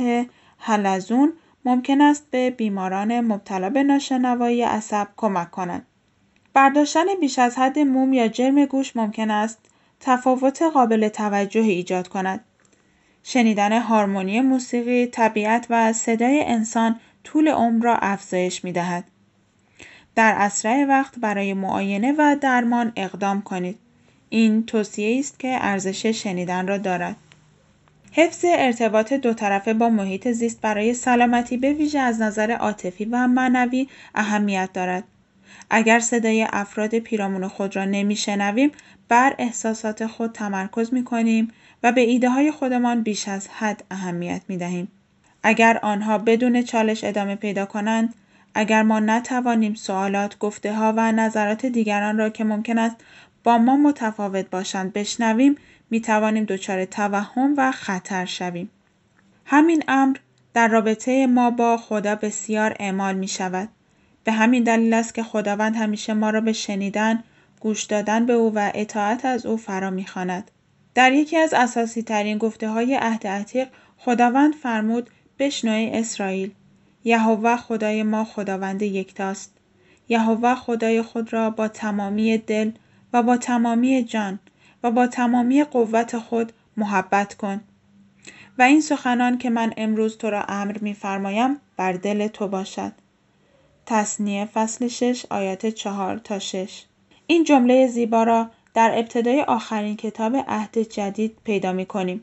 حلزون 0.57 1.33
ممکن 1.65 2.01
است 2.01 2.27
به 2.31 2.49
بیماران 2.49 3.19
مبتلا 3.19 3.69
به 3.69 3.83
ناشنوایی 3.83 4.61
عصب 4.61 5.07
کمک 5.17 5.51
کند. 5.51 5.85
برداشتن 6.53 7.05
بیش 7.19 7.39
از 7.39 7.57
حد 7.57 7.79
موم 7.79 8.13
یا 8.13 8.27
جرم 8.27 8.65
گوش 8.65 8.95
ممکن 8.95 9.31
است 9.31 9.59
تفاوت 9.99 10.61
قابل 10.61 11.07
توجهی 11.07 11.71
ایجاد 11.71 12.07
کند. 12.07 12.43
شنیدن 13.23 13.81
هارمونی 13.81 14.41
موسیقی، 14.41 15.07
طبیعت 15.07 15.67
و 15.69 15.93
صدای 15.93 16.43
انسان 16.43 16.99
طول 17.23 17.47
عمر 17.47 17.83
را 17.83 17.95
افزایش 17.95 18.63
می 18.63 18.71
دهد. 18.71 19.03
در 20.15 20.35
اسرع 20.37 20.85
وقت 20.85 21.19
برای 21.19 21.53
معاینه 21.53 22.15
و 22.17 22.35
درمان 22.41 22.91
اقدام 22.95 23.41
کنید. 23.41 23.79
این 24.29 24.65
توصیه 24.65 25.19
است 25.19 25.39
که 25.39 25.57
ارزش 25.61 26.05
شنیدن 26.05 26.67
را 26.67 26.77
دارد. 26.77 27.15
حفظ 28.17 28.45
ارتباط 28.47 29.13
دو 29.13 29.33
طرفه 29.33 29.73
با 29.73 29.89
محیط 29.89 30.27
زیست 30.27 30.61
برای 30.61 30.93
سلامتی 30.93 31.57
به 31.57 31.73
ویژه 31.73 31.99
از 31.99 32.21
نظر 32.21 32.51
عاطفی 32.51 33.05
و 33.05 33.27
معنوی 33.27 33.87
اهمیت 34.15 34.69
دارد. 34.73 35.03
اگر 35.69 35.99
صدای 35.99 36.47
افراد 36.53 36.95
پیرامون 36.99 37.47
خود 37.47 37.75
را 37.75 37.85
نمیشنویم 37.85 38.71
بر 39.07 39.35
احساسات 39.37 40.05
خود 40.05 40.31
تمرکز 40.31 40.93
می 40.93 41.03
کنیم 41.03 41.51
و 41.83 41.91
به 41.91 42.01
ایده 42.01 42.29
های 42.29 42.51
خودمان 42.51 43.01
بیش 43.01 43.27
از 43.27 43.47
حد 43.47 43.83
اهمیت 43.91 44.41
می 44.47 44.57
دهیم. 44.57 44.91
اگر 45.43 45.79
آنها 45.81 46.17
بدون 46.17 46.61
چالش 46.61 47.03
ادامه 47.03 47.35
پیدا 47.35 47.65
کنند، 47.65 48.13
اگر 48.53 48.83
ما 48.83 48.99
نتوانیم 48.99 49.73
سوالات، 49.73 50.37
گفته 50.37 50.73
ها 50.73 50.93
و 50.97 51.11
نظرات 51.11 51.65
دیگران 51.65 52.17
را 52.17 52.29
که 52.29 52.43
ممکن 52.43 52.77
است 52.77 52.95
با 53.43 53.57
ما 53.57 53.77
متفاوت 53.77 54.49
باشند 54.49 54.93
بشنویم، 54.93 55.55
می 55.89 56.01
توانیم 56.01 56.43
دچار 56.43 56.85
توهم 56.85 57.53
و 57.57 57.71
خطر 57.71 58.25
شویم. 58.25 58.69
همین 59.45 59.83
امر 59.87 60.17
در 60.53 60.67
رابطه 60.67 61.27
ما 61.27 61.49
با 61.49 61.77
خدا 61.77 62.15
بسیار 62.15 62.75
اعمال 62.79 63.15
می 63.15 63.27
شود. 63.27 63.69
به 64.23 64.31
همین 64.31 64.63
دلیل 64.63 64.93
است 64.93 65.15
که 65.15 65.23
خداوند 65.23 65.75
همیشه 65.75 66.13
ما 66.13 66.29
را 66.29 66.41
به 66.41 66.53
شنیدن، 66.53 67.23
گوش 67.59 67.83
دادن 67.83 68.25
به 68.25 68.33
او 68.33 68.53
و 68.55 68.71
اطاعت 68.73 69.25
از 69.25 69.45
او 69.45 69.57
فرا 69.57 69.89
می‌خواند. 69.89 70.51
در 70.95 71.13
یکی 71.13 71.37
از 71.37 71.53
اساسی 71.53 72.03
ترین 72.03 72.37
گفته 72.37 72.69
های 72.69 72.95
عهد 72.95 73.27
عتیق 73.27 73.67
خداوند 73.97 74.53
فرمود 74.53 75.09
بشنوی 75.39 75.89
اسرائیل 75.93 76.51
یهوه 77.03 77.55
خدای 77.55 78.03
ما 78.03 78.23
خداوند 78.23 78.81
یکتاست 78.81 79.53
یهوه 80.09 80.55
خدای 80.55 81.01
خود 81.01 81.33
را 81.33 81.49
با 81.49 81.67
تمامی 81.67 82.37
دل 82.37 82.71
و 83.13 83.23
با 83.23 83.37
تمامی 83.37 84.03
جان 84.03 84.39
و 84.85 84.91
با 84.91 85.07
تمامی 85.07 85.63
قوت 85.63 86.17
خود 86.17 86.53
محبت 86.77 87.33
کن 87.33 87.61
و 88.57 88.61
این 88.61 88.81
سخنان 88.81 89.37
که 89.37 89.49
من 89.49 89.73
امروز 89.77 90.17
تو 90.17 90.29
را 90.29 90.43
امر 90.43 90.77
میفرمایم 90.77 91.57
بر 91.77 91.93
دل 91.93 92.27
تو 92.27 92.47
باشد 92.47 92.91
تصنیه 93.85 94.45
فصل 94.45 94.87
6 94.87 95.25
آیات 95.29 95.65
4 95.65 96.17
تا 96.17 96.39
6 96.39 96.83
این 97.27 97.43
جمله 97.43 97.87
زیبا 97.87 98.23
را 98.23 98.49
در 98.73 98.91
ابتدای 98.97 99.41
آخرین 99.41 99.95
کتاب 99.95 100.35
عهد 100.47 100.77
جدید 100.77 101.37
پیدا 101.43 101.71
می 101.71 101.85
کنیم. 101.85 102.21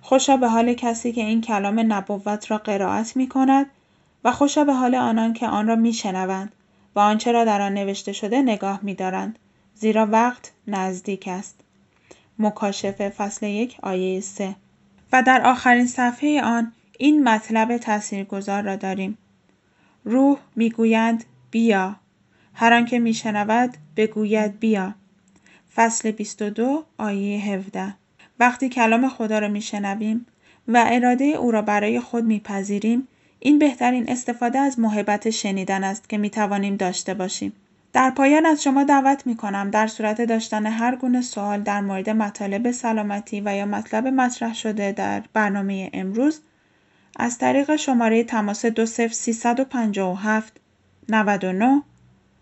خوشا 0.00 0.36
به 0.36 0.48
حال 0.48 0.74
کسی 0.74 1.12
که 1.12 1.20
این 1.20 1.40
کلام 1.40 1.92
نبوت 1.92 2.50
را 2.50 2.58
قرائت 2.58 3.16
می 3.16 3.28
کند 3.28 3.66
و 4.24 4.32
خوشا 4.32 4.64
به 4.64 4.72
حال 4.72 4.94
آنان 4.94 5.32
که 5.32 5.48
آن 5.48 5.66
را 5.66 5.76
می 5.76 5.92
شنوند 5.92 6.52
و 6.96 7.00
آنچه 7.00 7.32
را 7.32 7.44
در 7.44 7.60
آن 7.60 7.74
نوشته 7.74 8.12
شده 8.12 8.42
نگاه 8.42 8.80
می 8.82 8.94
دارند. 8.94 9.38
زیرا 9.74 10.06
وقت 10.06 10.52
نزدیک 10.66 11.28
است. 11.28 11.60
مکاشفه 12.40 13.08
فصل 13.08 13.46
یک 13.46 13.76
آیه 13.82 14.20
3 14.20 14.56
و 15.12 15.22
در 15.22 15.42
آخرین 15.42 15.86
صفحه 15.86 16.42
آن 16.42 16.72
این 16.98 17.24
مطلب 17.28 17.76
تاثیرگذار 17.76 18.62
را 18.62 18.76
داریم. 18.76 19.18
روح 20.04 20.38
می‌گویند 20.56 21.24
بیا. 21.50 21.96
هر 22.54 22.72
آنکه 22.72 22.98
میشنود 22.98 23.76
بگوید 23.96 24.60
بیا. 24.60 24.94
فصل 25.74 26.10
22 26.10 26.84
آیه 26.98 27.40
17 27.40 27.94
وقتی 28.40 28.68
کلام 28.68 29.08
خدا 29.08 29.38
را 29.38 29.48
میشنویم 29.48 30.26
و 30.68 30.84
اراده 30.88 31.24
او 31.24 31.50
را 31.50 31.62
برای 31.62 32.00
خود 32.00 32.24
میپذیریم 32.24 33.08
این 33.38 33.58
بهترین 33.58 34.10
استفاده 34.10 34.58
از 34.58 34.78
محبت 34.78 35.30
شنیدن 35.30 35.84
است 35.84 36.08
که 36.08 36.18
می‌توانیم 36.18 36.76
داشته 36.76 37.14
باشیم. 37.14 37.52
در 37.92 38.10
پایان 38.10 38.46
از 38.46 38.62
شما 38.62 38.84
دعوت 38.84 39.26
می 39.26 39.36
کنم 39.36 39.70
در 39.70 39.86
صورت 39.86 40.22
داشتن 40.22 40.66
هر 40.66 40.96
گونه 40.96 41.22
سوال 41.22 41.62
در 41.62 41.80
مورد 41.80 42.10
مطالب 42.10 42.70
سلامتی 42.70 43.40
و 43.40 43.56
یا 43.56 43.66
مطلب 43.66 44.06
مطرح 44.06 44.54
شده 44.54 44.92
در 44.92 45.22
برنامه 45.32 45.90
امروز 45.92 46.40
از 47.16 47.38
طریق 47.38 47.76
شماره 47.76 48.24
تماس 48.24 48.64
20357 48.64 50.60
99 51.08 51.82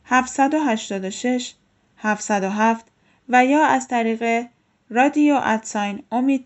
786 0.05 1.55
707 1.99 2.87
و 3.29 3.45
یا 3.45 3.67
از 3.67 3.89
طریق 3.89 4.47
رادیو 4.91 5.41
ادساین 5.43 6.03
امید 6.13 6.45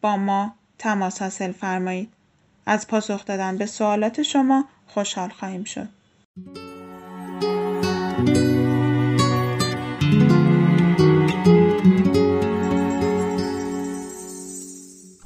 با 0.00 0.16
ما 0.16 0.54
تماس 0.78 1.22
حاصل 1.22 1.52
فرمایید. 1.52 2.12
از 2.66 2.88
پاسخ 2.88 3.24
دادن 3.24 3.56
به 3.56 3.66
سوالات 3.66 4.22
شما 4.22 4.64
خوشحال 4.86 5.28
خواهیم 5.28 5.64
شد. 5.64 5.88